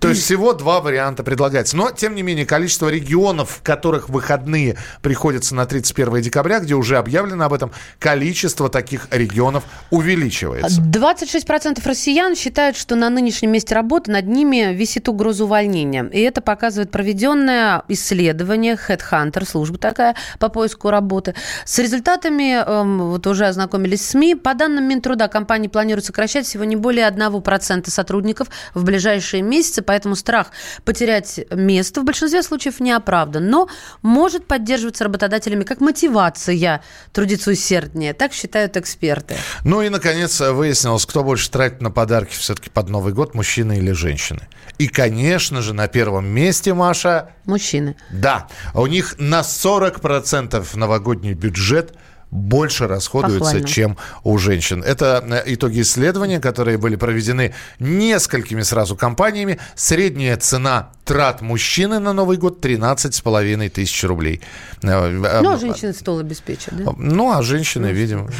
То 0.00 0.08
есть 0.08 0.22
всего 0.22 0.54
два 0.54 0.80
варианта 0.80 1.22
предлагается. 1.22 1.76
Но, 1.76 1.90
тем 1.90 2.14
не 2.14 2.22
менее, 2.22 2.46
количество 2.46 2.88
регионов, 2.88 3.58
в 3.58 3.62
которых 3.62 4.08
выходные 4.08 4.78
приходятся 5.02 5.54
на 5.54 5.66
31 5.66 6.22
декабря, 6.22 6.60
где 6.60 6.74
уже 6.74 6.96
объявлено 6.96 7.44
об 7.44 7.52
этом, 7.52 7.72
количество 7.98 8.70
таких 8.70 9.06
регионов 9.10 9.64
увеличивается. 9.90 10.80
26% 10.80 11.86
россиян 11.86 12.36
считают, 12.36 12.78
что 12.78 12.96
на 12.96 13.10
нынешнем 13.10 13.52
месте 13.52 13.74
работы 13.74 14.10
над 14.12 14.26
ними 14.26 14.72
висит 14.72 15.10
угроза 15.10 15.44
увольнения. 15.44 16.04
И 16.04 16.20
это 16.20 16.40
показывает 16.40 16.90
проведенное 16.90 17.82
исследование 17.88 18.78
Headhunter, 18.88 19.46
служба 19.46 19.76
такая 19.76 20.16
по 20.38 20.48
поиску 20.48 20.88
работы. 20.88 21.34
С 21.66 21.78
результатами, 21.78 22.64
эм, 22.64 23.10
вот 23.10 23.26
уже 23.26 23.44
ознакомились 23.46 24.08
СМИ, 24.08 24.36
по 24.36 24.54
данным 24.54 24.88
Минтруда, 24.88 25.28
компании 25.28 25.68
планируют 25.68 25.81
сокращать 26.04 26.46
всего 26.46 26.64
не 26.64 26.76
более 26.76 27.08
1% 27.08 27.90
сотрудников 27.90 28.48
в 28.74 28.84
ближайшие 28.84 29.42
месяцы, 29.42 29.82
поэтому 29.82 30.16
страх 30.16 30.48
потерять 30.84 31.40
место 31.50 32.00
в 32.00 32.04
большинстве 32.04 32.42
случаев 32.42 32.80
не 32.80 32.92
оправдан, 32.92 33.48
но 33.48 33.68
может 34.02 34.46
поддерживаться 34.46 35.04
работодателями 35.04 35.64
как 35.64 35.80
мотивация 35.80 36.82
трудиться 37.12 37.50
усерднее. 37.50 38.14
Так 38.14 38.32
считают 38.32 38.76
эксперты. 38.76 39.36
Ну 39.64 39.82
и, 39.82 39.88
наконец, 39.88 40.40
выяснилось, 40.40 41.06
кто 41.06 41.22
больше 41.22 41.50
тратит 41.50 41.80
на 41.80 41.90
подарки 41.90 42.34
все-таки 42.34 42.70
под 42.70 42.88
Новый 42.88 43.12
год, 43.12 43.34
мужчины 43.34 43.78
или 43.78 43.92
женщины. 43.92 44.48
И, 44.78 44.88
конечно 44.88 45.62
же, 45.62 45.74
на 45.74 45.88
первом 45.88 46.26
месте, 46.26 46.74
Маша... 46.74 47.30
Мужчины. 47.44 47.96
Да. 48.10 48.48
У 48.74 48.86
них 48.86 49.16
на 49.18 49.40
40% 49.40 50.76
новогодний 50.76 51.34
бюджет– 51.34 51.92
больше 52.32 52.88
расходуется, 52.88 53.38
Похвально. 53.40 53.68
чем 53.68 53.96
у 54.24 54.38
женщин. 54.38 54.82
Это 54.82 55.22
э, 55.46 55.54
итоги 55.54 55.82
исследования, 55.82 56.40
которые 56.40 56.78
были 56.78 56.96
проведены 56.96 57.54
несколькими 57.78 58.62
сразу 58.62 58.96
компаниями. 58.96 59.58
Средняя 59.76 60.38
цена 60.38 60.92
трат 61.04 61.42
мужчины 61.42 61.98
на 61.98 62.14
Новый 62.14 62.38
год 62.38 62.64
13,5 62.64 63.68
тысяч 63.68 64.02
рублей. 64.04 64.40
Э, 64.82 64.88
э, 64.88 65.40
ну, 65.42 65.52
а 65.52 65.58
женщины 65.58 65.92
стол 65.92 66.20
обеспечат, 66.20 66.74
да? 66.74 66.92
Ну, 66.96 67.32
а 67.32 67.42
женщины, 67.42 67.88
ну, 67.88 67.94
видимо, 67.94 68.30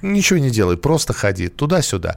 ничего 0.00 0.38
не 0.38 0.50
делай, 0.50 0.78
просто 0.78 1.12
ходи 1.12 1.48
туда-сюда. 1.48 2.16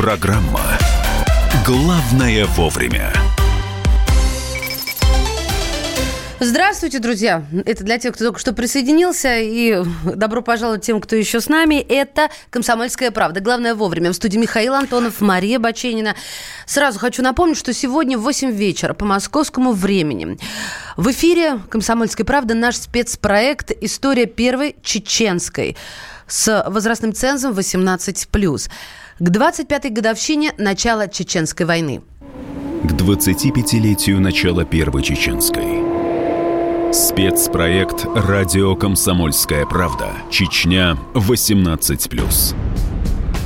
Программа 0.00 0.62
«Главное 1.66 2.46
вовремя». 2.46 3.12
Здравствуйте, 6.40 7.00
друзья. 7.00 7.44
Это 7.66 7.84
для 7.84 7.98
тех, 7.98 8.14
кто 8.14 8.24
только 8.24 8.40
что 8.40 8.54
присоединился. 8.54 9.40
И 9.40 9.84
добро 10.06 10.40
пожаловать 10.40 10.86
тем, 10.86 11.02
кто 11.02 11.16
еще 11.16 11.42
с 11.42 11.50
нами. 11.50 11.74
Это 11.74 12.30
«Комсомольская 12.48 13.10
правда». 13.10 13.40
Главное 13.40 13.74
вовремя. 13.74 14.10
В 14.12 14.14
студии 14.14 14.38
Михаил 14.38 14.72
Антонов, 14.72 15.20
Мария 15.20 15.58
Баченина. 15.58 16.14
Сразу 16.64 16.98
хочу 16.98 17.22
напомнить, 17.22 17.58
что 17.58 17.74
сегодня 17.74 18.16
в 18.16 18.22
8 18.22 18.52
вечера 18.52 18.94
по 18.94 19.04
московскому 19.04 19.72
времени 19.72 20.38
в 20.96 21.10
эфире 21.10 21.60
«Комсомольской 21.68 22.24
правды» 22.24 22.54
наш 22.54 22.76
спецпроект 22.76 23.70
«История 23.82 24.24
первой 24.24 24.76
чеченской» 24.82 25.76
с 26.26 26.64
возрастным 26.68 27.12
цензом 27.12 27.52
18+ 27.52 28.70
к 29.20 29.28
25-й 29.28 29.90
годовщине 29.90 30.52
начала 30.56 31.06
Чеченской 31.06 31.66
войны. 31.66 32.00
К 32.84 32.92
25-летию 32.92 34.18
начала 34.18 34.64
Первой 34.64 35.02
Чеченской. 35.02 35.84
Спецпроект 36.92 38.06
«Радио 38.14 38.74
Комсомольская 38.74 39.66
правда. 39.66 40.08
Чечня 40.30 40.96
18+.» 41.12 42.89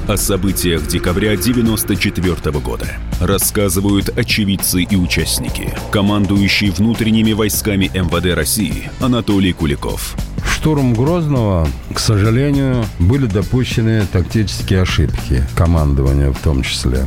О 0.06 0.18
событиях 0.18 0.86
декабря 0.86 1.34
94 1.34 2.52
года 2.60 2.86
рассказывают 3.20 4.10
очевидцы 4.18 4.82
и 4.82 4.96
участники. 4.96 5.72
Командующий 5.90 6.68
внутренними 6.68 7.32
войсками 7.32 7.86
МВД 7.86 8.36
России 8.36 8.90
Анатолий 9.00 9.54
Куликов– 9.54 10.14
штурм 10.64 10.94
Грозного, 10.94 11.68
к 11.92 11.98
сожалению, 11.98 12.86
были 12.98 13.26
допущены 13.26 14.06
тактические 14.10 14.82
ошибки, 14.82 15.42
командования 15.54 16.30
в 16.30 16.38
том 16.38 16.62
числе. 16.62 17.06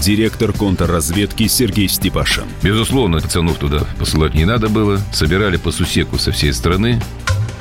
Директор 0.00 0.52
контрразведки 0.52 1.46
Сергей 1.46 1.88
Степашин. 1.88 2.44
Безусловно, 2.62 3.20
пацанов 3.20 3.58
туда 3.58 3.84
посылать 3.98 4.34
не 4.34 4.44
надо 4.44 4.68
было. 4.68 5.00
Собирали 5.12 5.56
по 5.56 5.70
сусеку 5.70 6.18
со 6.18 6.32
всей 6.32 6.52
страны. 6.52 7.00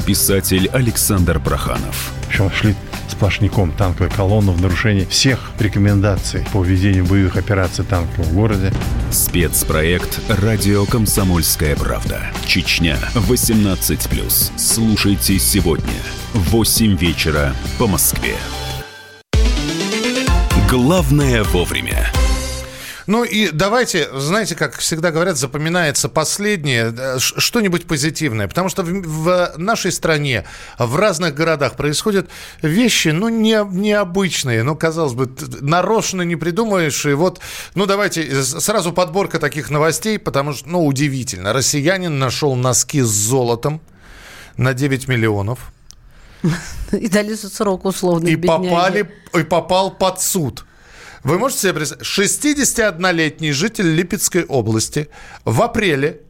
Писатель 0.05 0.67
Александр 0.73 1.39
Проханов. 1.39 2.11
Причем 2.27 2.51
шли 2.51 2.75
сплошняком 3.11 3.71
танковой 3.71 4.09
колонны 4.09 4.51
в 4.51 4.61
нарушении 4.61 5.05
всех 5.05 5.51
рекомендаций 5.59 6.45
по 6.51 6.63
ведению 6.63 7.05
боевых 7.05 7.37
операций 7.37 7.85
танков 7.85 8.27
в 8.27 8.33
городе. 8.33 8.73
Спецпроект 9.11 10.19
«Радио 10.27 10.85
Комсомольская 10.85 11.75
правда». 11.75 12.21
Чечня. 12.45 12.97
18+. 13.13 14.51
Слушайте 14.57 15.39
сегодня. 15.39 15.93
В 16.33 16.51
8 16.51 16.97
вечера 16.97 17.55
по 17.77 17.87
Москве. 17.87 18.35
Главное 20.69 21.43
вовремя. 21.43 22.11
Ну 23.07 23.23
и 23.23 23.51
давайте, 23.51 24.09
знаете, 24.19 24.55
как 24.55 24.77
всегда 24.77 25.11
говорят, 25.11 25.37
запоминается 25.37 26.09
последнее, 26.09 26.93
э, 26.97 27.17
что-нибудь 27.19 27.85
позитивное. 27.85 28.47
Потому 28.47 28.69
что 28.69 28.83
в, 28.83 28.91
в 28.91 29.53
нашей 29.57 29.91
стране, 29.91 30.45
в 30.79 30.95
разных 30.95 31.35
городах 31.35 31.75
происходят 31.75 32.29
вещи, 32.61 33.09
ну, 33.09 33.29
не, 33.29 33.63
необычные. 33.63 34.63
Ну, 34.63 34.75
казалось 34.75 35.13
бы, 35.13 35.29
нарочно 35.61 36.23
не 36.23 36.35
придумаешь. 36.35 37.05
И 37.05 37.13
вот, 37.13 37.41
ну, 37.75 37.85
давайте 37.85 38.43
сразу 38.43 38.91
подборка 38.91 39.39
таких 39.39 39.69
новостей, 39.69 40.17
потому 40.17 40.53
что, 40.53 40.67
ну, 40.67 40.85
удивительно. 40.85 41.53
Россиянин 41.53 42.17
нашел 42.17 42.55
носки 42.55 43.01
с 43.01 43.09
золотом 43.09 43.81
на 44.57 44.73
9 44.73 45.07
миллионов. 45.07 45.71
И 46.91 47.07
дали 47.07 47.35
срок 47.35 47.85
условный. 47.85 48.33
И, 48.33 48.35
попали, 48.35 49.11
и 49.33 49.43
попал 49.43 49.91
под 49.91 50.21
суд. 50.21 50.65
Вы 51.25 51.39
можете 51.39 51.61
себе 51.61 51.73
представить? 51.73 52.05
61-летний 52.05 53.51
житель 53.51 53.95
Липецкой 53.95 54.45
области 54.45 55.09
в 55.43 55.59
апреле 55.63 56.21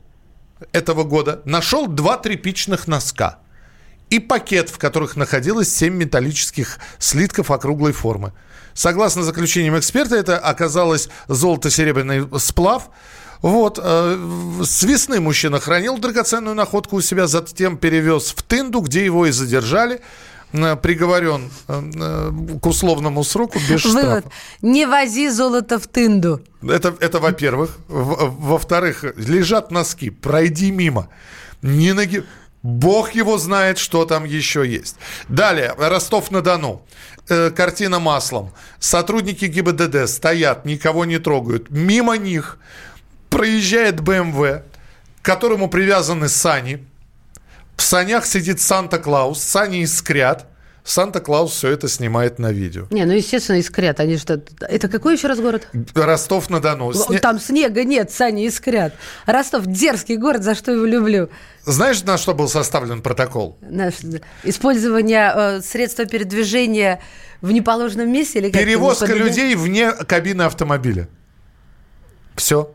этого 0.72 1.04
года 1.04 1.42
нашел 1.44 1.88
два 1.88 2.18
тряпичных 2.18 2.88
носка 2.88 3.40
и 4.10 4.20
пакет, 4.20 4.70
в 4.70 4.78
которых 4.78 5.18
находилось 5.18 5.76
7 5.76 5.94
металлических 5.94 6.80
слитков 6.98 7.52
округлой 7.52 7.92
формы. 7.92 8.32
Согласно 8.74 9.24
заключениям 9.24 9.78
эксперта, 9.78 10.16
это 10.16 10.38
оказалось 10.40 11.10
золото-серебряный 11.28 12.30
сплав. 12.40 12.90
Вот, 13.42 13.78
э, 13.84 14.62
с 14.64 14.84
весны 14.84 15.20
мужчина 15.20 15.60
хранил 15.60 15.98
драгоценную 15.98 16.56
находку 16.56 16.96
у 16.96 17.02
себя, 17.02 17.28
затем 17.28 17.78
перевез 17.78 18.34
в 18.34 18.42
Тынду, 18.44 18.80
где 18.80 19.04
его 19.04 19.26
и 19.26 19.32
задержали. 19.32 20.00
Э, 20.58 20.76
приговорен 20.76 21.50
э, 21.68 21.92
э, 21.96 22.60
к 22.62 22.66
условному 22.66 23.24
сроку 23.24 23.60
без 23.70 23.82
штрафа. 23.82 24.08
Вывод. 24.08 24.26
Не 24.62 24.86
вози 24.86 25.30
золото 25.30 25.80
в 25.80 25.88
тынду. 25.88 26.42
Это, 26.62 26.96
это 27.00 27.20
во-первых. 27.20 27.78
Во-вторых, 27.88 29.04
лежат 29.18 29.72
носки, 29.72 30.10
пройди 30.10 30.72
мимо. 30.72 31.10
Не 31.62 31.94
ноги... 31.94 32.24
Бог 32.64 33.12
его 33.12 33.38
знает, 33.38 33.78
что 33.78 34.06
там 34.06 34.26
еще 34.26 34.66
есть. 34.68 34.96
Далее, 35.30 35.76
Ростов-на-Дону. 35.78 36.82
Э, 37.30 37.52
картина 37.52 38.00
маслом. 38.00 38.52
Сотрудники 38.80 39.46
ГИБДД 39.46 40.08
стоят, 40.08 40.66
никого 40.66 41.06
не 41.06 41.20
трогают. 41.20 41.70
Мимо 41.70 42.18
них 42.18 42.58
проезжает 43.30 44.02
БМВ, 44.02 44.62
к 45.22 45.26
которому 45.26 45.70
привязаны 45.70 46.30
сани 46.30 46.86
в 47.78 47.82
санях 47.82 48.26
сидит 48.26 48.62
Санта-Клаус, 48.62 49.42
сани 49.42 49.84
искрят. 49.84 50.48
Санта-Клаус 50.86 51.52
все 51.52 51.70
это 51.70 51.88
снимает 51.88 52.38
на 52.38 52.52
видео. 52.52 52.86
Не, 52.92 53.06
ну, 53.06 53.14
естественно, 53.14 53.58
искрят. 53.58 54.00
Они 54.00 54.18
что... 54.18 54.44
Это 54.62 54.88
какой 54.88 55.16
еще 55.16 55.28
раз 55.28 55.40
город? 55.40 55.68
Ростов-на-Дону. 55.96 56.94
Сне... 56.94 57.18
Там 57.18 57.40
снега 57.40 57.84
нет, 57.84 58.12
сани 58.12 58.46
искрят. 58.46 58.94
Ростов– 59.26 59.66
дерзкий 59.66 60.16
город, 60.16 60.44
за 60.44 60.54
что 60.54 60.72
его 60.72 60.86
люблю. 60.86 61.30
Знаешь, 61.66 62.04
на 62.04 62.20
что 62.20 62.36
был 62.36 62.48
составлен 62.48 63.02
протокол? 63.02 63.58
На... 63.62 63.92
Использование 64.44 65.34
э, 65.36 65.62
средства 65.62 66.06
передвижения 66.06 67.02
в 67.42 67.52
неположенном 67.52 68.12
месте? 68.12 68.38
Или 68.38 68.52
Перевозка 68.52 69.12
людей 69.12 69.56
вне 69.56 69.92
кабины 69.92 70.44
автомобиля. 70.44 71.10
Все. 72.36 72.72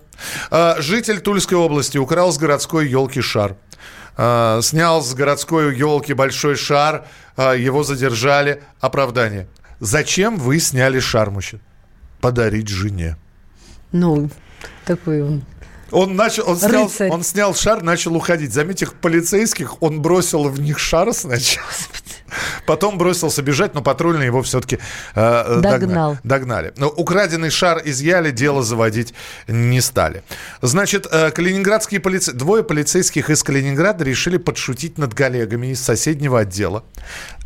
Э, 0.51 0.75
житель 0.81 1.21
Тульской 1.21 1.57
области 1.57 1.97
украл 1.97 2.33
с 2.33 2.39
городской 2.39 2.89
елки 2.89 3.21
шар. 3.21 3.57
Э, 4.17 4.61
снял 4.63 5.03
с 5.03 5.15
городской 5.15 5.77
елки 5.77 6.13
большой 6.13 6.57
шар, 6.57 7.07
э, 7.37 7.57
его 7.59 7.83
задержали. 7.83 8.63
Оправдание. 8.81 9.47
Зачем 9.81 10.37
вы 10.37 10.61
сняли 10.61 11.01
шар, 11.01 11.31
мужчина? 11.31 11.63
Подарить 12.21 12.69
жене. 12.69 13.17
Ну, 13.93 14.31
такой 14.85 15.43
он 15.91 16.17
начал, 16.17 16.49
он, 16.49 16.57
снял, 16.57 16.91
он 17.11 17.23
снял 17.23 17.55
шар, 17.55 17.83
начал 17.83 18.15
уходить. 18.17 18.53
Заметьте, 18.53 18.87
полицейских 18.87 19.83
он 19.83 20.01
бросил 20.01 20.49
в 20.49 20.61
них 20.61 20.79
шар 20.79 21.13
сначала. 21.13 21.67
Потом 22.67 22.99
бросился 22.99 23.43
бежать, 23.43 23.75
но 23.75 23.83
патрульные 23.83 24.27
его 24.27 24.43
все-таки 24.43 24.79
э, 25.15 25.61
Догнал. 25.61 26.19
догнали. 26.23 26.73
Но 26.77 26.89
украденный 26.89 27.51
шар 27.51 27.83
изъяли, 27.85 28.31
дело 28.31 28.63
заводить 28.63 29.15
не 29.49 29.81
стали. 29.81 30.23
Значит, 30.63 31.07
э, 31.11 31.31
калининградские 31.31 32.01
полице... 32.01 32.33
двое 32.33 32.63
полицейских 32.63 33.31
из 33.31 33.43
Калининграда 33.43 34.05
решили 34.05 34.37
подшутить 34.37 34.99
над 34.99 35.15
коллегами 35.15 35.69
из 35.69 35.83
соседнего 35.83 36.41
отдела. 36.41 36.85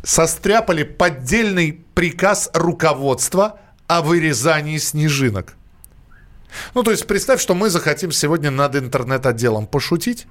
Состряпали 0.03 0.83
поддельный 0.83 1.83
приказ 1.95 2.49
руководства 2.53 3.59
о 3.87 4.01
вырезании 4.01 4.77
снежинок. 4.77 5.55
Ну, 6.73 6.83
то 6.83 6.91
есть 6.91 7.07
представь, 7.07 7.41
что 7.41 7.55
мы 7.55 7.69
захотим 7.69 8.11
сегодня 8.11 8.51
над 8.51 8.75
интернет-отделом 8.75 9.67
пошутить 9.67 10.27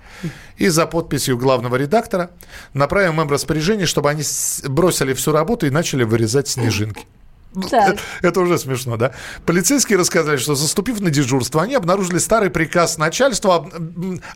и 0.57 0.69
за 0.69 0.87
подписью 0.87 1.39
главного 1.39 1.77
редактора 1.77 2.31
направим 2.73 3.21
им 3.21 3.31
распоряжение, 3.31 3.87
чтобы 3.87 4.11
они 4.11 4.23
бросили 4.69 5.15
всю 5.15 5.33
работу 5.33 5.67
и 5.67 5.71
начали 5.71 6.05
вырезать 6.05 6.49
снежинки. 6.49 7.07
Так. 7.71 7.99
Это 8.23 8.41
уже 8.41 8.59
смешно, 8.59 8.97
да? 8.97 9.13
Полицейские 9.47 9.99
рассказали, 9.99 10.37
что 10.37 10.55
заступив 10.55 11.01
на 11.01 11.11
дежурство, 11.11 11.63
они 11.63 11.75
обнаружили 11.75 12.19
старый 12.19 12.51
приказ 12.51 12.99
начальства, 12.99 13.69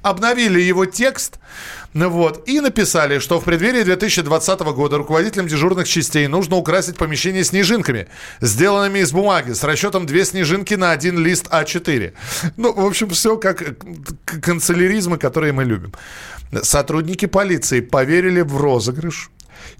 обновили 0.03 0.61
его 0.61 0.87
текст, 0.87 1.39
вот, 1.95 2.49
и 2.49 2.61
написали, 2.61 3.19
что 3.19 3.41
в 3.41 3.45
преддверии 3.45 3.83
2020 3.83 4.61
года 4.61 4.99
руководителям 4.99 5.47
дежурных 5.47 5.89
частей 5.89 6.27
нужно 6.27 6.57
украсить 6.57 6.97
помещение 6.97 7.45
снежинками, 7.45 8.09
сделанными 8.41 9.01
из 9.01 9.13
бумаги, 9.13 9.53
с 9.53 9.65
расчетом 9.65 10.07
две 10.07 10.25
снежинки 10.25 10.75
на 10.75 10.93
один 10.93 11.19
лист 11.19 11.47
А4. 11.51 12.13
Ну, 12.57 12.73
в 12.73 12.87
общем, 12.87 13.11
все 13.11 13.37
как 13.37 13.63
канцеляризмы, 14.43 15.19
которые 15.19 15.53
мы 15.53 15.65
любим. 15.65 15.93
Сотрудники 16.63 17.27
полиции 17.27 17.81
поверили 17.81 18.41
в 18.41 18.57
розыгрыш, 18.57 19.31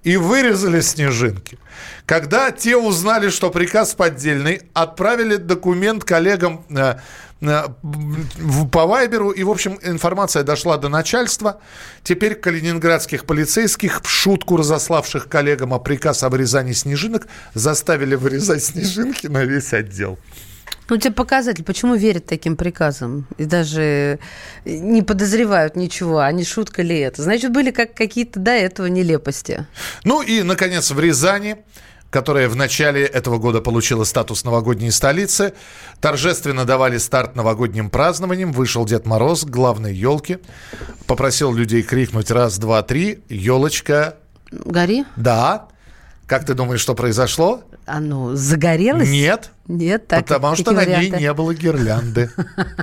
и 0.03 0.17
вырезали 0.17 0.81
снежинки. 0.81 1.59
Когда 2.07 2.51
те 2.51 2.77
узнали, 2.77 3.29
что 3.29 3.51
приказ 3.51 3.95
поддельный, 3.95 4.63
отправили 4.73 5.37
документ 5.37 6.05
коллегам 6.05 6.65
э, 6.71 6.97
э, 7.43 7.63
по 8.73 8.87
Вайберу, 8.87 9.31
и, 9.31 9.43
в 9.43 9.51
общем, 9.51 9.79
информация 9.83 10.43
дошла 10.43 10.79
до 10.79 10.89
начальства. 10.89 11.61
Теперь 12.03 12.35
калининградских 12.35 13.25
полицейских, 13.25 14.03
в 14.03 14.09
шутку 14.09 14.57
разославших 14.57 15.29
коллегам 15.29 15.75
о 15.75 15.79
приказ 15.79 16.23
об 16.23 16.33
вырезании 16.33 16.73
снежинок, 16.73 17.27
заставили 17.55 18.15
вырезать 18.15 18.65
снежинки 18.65 19.27
на 19.27 19.45
весь 19.45 19.73
отдел. 19.73 20.19
Ну, 20.89 20.97
тебе 20.97 21.13
показатель, 21.13 21.65
почему 21.65 21.95
верят 21.95 22.27
таким 22.27 22.57
приказам 22.57 23.27
и 23.37 23.45
даже 23.45 24.19
не 24.65 25.03
подозревают 25.03 25.77
ничего, 25.77 26.21
а 26.21 26.33
не 26.33 26.45
шутка 26.45 26.83
ли 26.83 26.99
это. 26.99 27.23
Значит, 27.23 27.53
были 27.53 27.71
как 27.71 27.95
какие-то 27.95 28.41
до 28.41 28.53
этого 28.53 28.87
нелепости. 28.87 29.67
Ну 30.05 30.23
и, 30.23 30.43
наконец, 30.43 30.91
в 30.91 30.99
Рязани 30.99 31.59
которая 32.11 32.49
в 32.49 32.57
начале 32.57 33.05
этого 33.05 33.39
года 33.39 33.61
получила 33.61 34.05
статус 34.05 34.45
новогодней 34.45 34.91
столицы. 34.91 35.53
Торжественно 36.01 36.65
давали 36.65 36.97
старт 36.99 37.37
новогодним 37.37 37.91
празднованиям. 37.91 38.53
Вышел 38.53 38.87
Дед 38.87 39.07
Мороз 39.07 39.45
к 39.45 39.51
главной 39.51 39.95
елке. 39.95 40.41
Попросил 41.07 41.53
людей 41.53 41.83
крикнуть 41.83 42.31
раз, 42.31 42.59
два, 42.59 42.83
три. 42.83 43.23
Елочка. 43.29 44.17
Гори? 44.51 45.05
Да. 45.17 45.69
Как 46.27 46.45
ты 46.45 46.55
думаешь, 46.55 46.81
что 46.81 46.95
произошло? 46.95 47.63
Ну, 47.87 48.35
загорелась? 48.35 49.09
Нет. 49.09 49.51
Нет, 49.69 50.07
так 50.07 50.27
Потому 50.27 50.57
что 50.57 50.73
на 50.73 50.87
ней 50.87 51.11
не 51.11 51.31
было 51.35 51.55
гирлянды. 51.55 52.31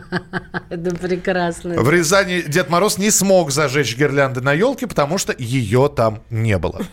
Это 0.69 0.95
прекрасно. 0.95 1.81
В 1.81 1.89
Рязани 1.89 2.43
Дед 2.47 2.69
Мороз 2.69 2.99
не 2.99 3.09
смог 3.09 3.49
зажечь 3.49 3.97
гирлянды 3.97 4.41
на 4.41 4.53
елке, 4.53 4.85
потому 4.85 5.17
что 5.17 5.33
ее 5.35 5.91
там 5.93 6.21
не 6.29 6.59
было. 6.59 6.83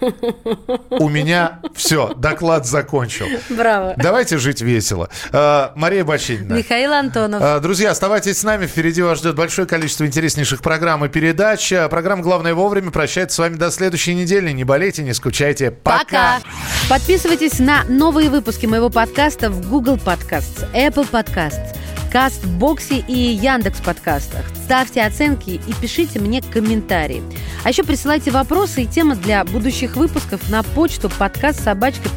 У 0.91 1.11
меня 1.11 1.61
все, 1.75 2.15
доклад 2.15 2.67
закончил. 2.67 3.27
Браво. 3.51 3.93
Давайте 3.99 4.39
жить 4.39 4.63
весело. 4.63 5.11
А, 5.31 5.73
Мария 5.77 6.05
Бачинина. 6.05 6.55
Михаил 6.55 6.95
Антонов. 6.95 7.43
А, 7.43 7.61
друзья, 7.61 7.91
оставайтесь 7.91 8.39
с 8.39 8.45
нами. 8.45 8.67
Впереди 8.67 9.03
вас 9.03 9.19
ждет 9.19 9.37
большое 9.37 9.69
количество 9.69 10.07
интереснейших 10.07 10.63
программ 10.63 11.05
и 11.05 11.11
передач. 11.11 11.71
А, 11.71 11.91
программа 11.91 12.23
«Главное 12.23 12.55
вовремя» 12.55 12.91
прощается 12.91 13.37
с 13.37 13.39
вами 13.39 13.57
до 13.57 13.71
следующей 13.71 14.15
недели. 14.15 14.53
Не 14.53 14.65
болейте, 14.65 15.03
не 15.03 15.13
скучайте. 15.13 15.71
Пока. 15.71 15.99
Пока. 15.99 16.41
Подписывайтесь 16.89 17.59
на 17.59 17.85
новые 17.85 18.31
выпуски 18.31 18.65
моего 18.65 18.89
подкаста 18.89 19.51
в 19.51 19.69
Google 19.69 19.82
Google 19.83 19.99
Podcasts, 19.99 20.65
Apple 20.75 21.11
Podcasts, 21.11 21.77
Кастбоксе 22.13 22.99
и 23.09 23.13
Яндекс 23.13 23.81
подкастах. 23.81 24.47
Ставьте 24.55 25.03
оценки 25.03 25.51
и 25.67 25.75
пишите 25.81 26.21
мне 26.21 26.41
комментарии. 26.41 27.21
А 27.65 27.71
еще 27.71 27.83
присылайте 27.83 28.31
вопросы 28.31 28.85
и 28.85 28.87
темы 28.87 29.17
для 29.17 29.43
будущих 29.45 29.97
выпусков 29.97 30.49
на 30.51 30.63
почту 30.63 31.11
подкаст 31.11 31.65
собачка 31.65 32.09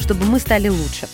чтобы 0.00 0.26
мы 0.26 0.38
стали 0.38 0.68
лучше. 0.68 1.08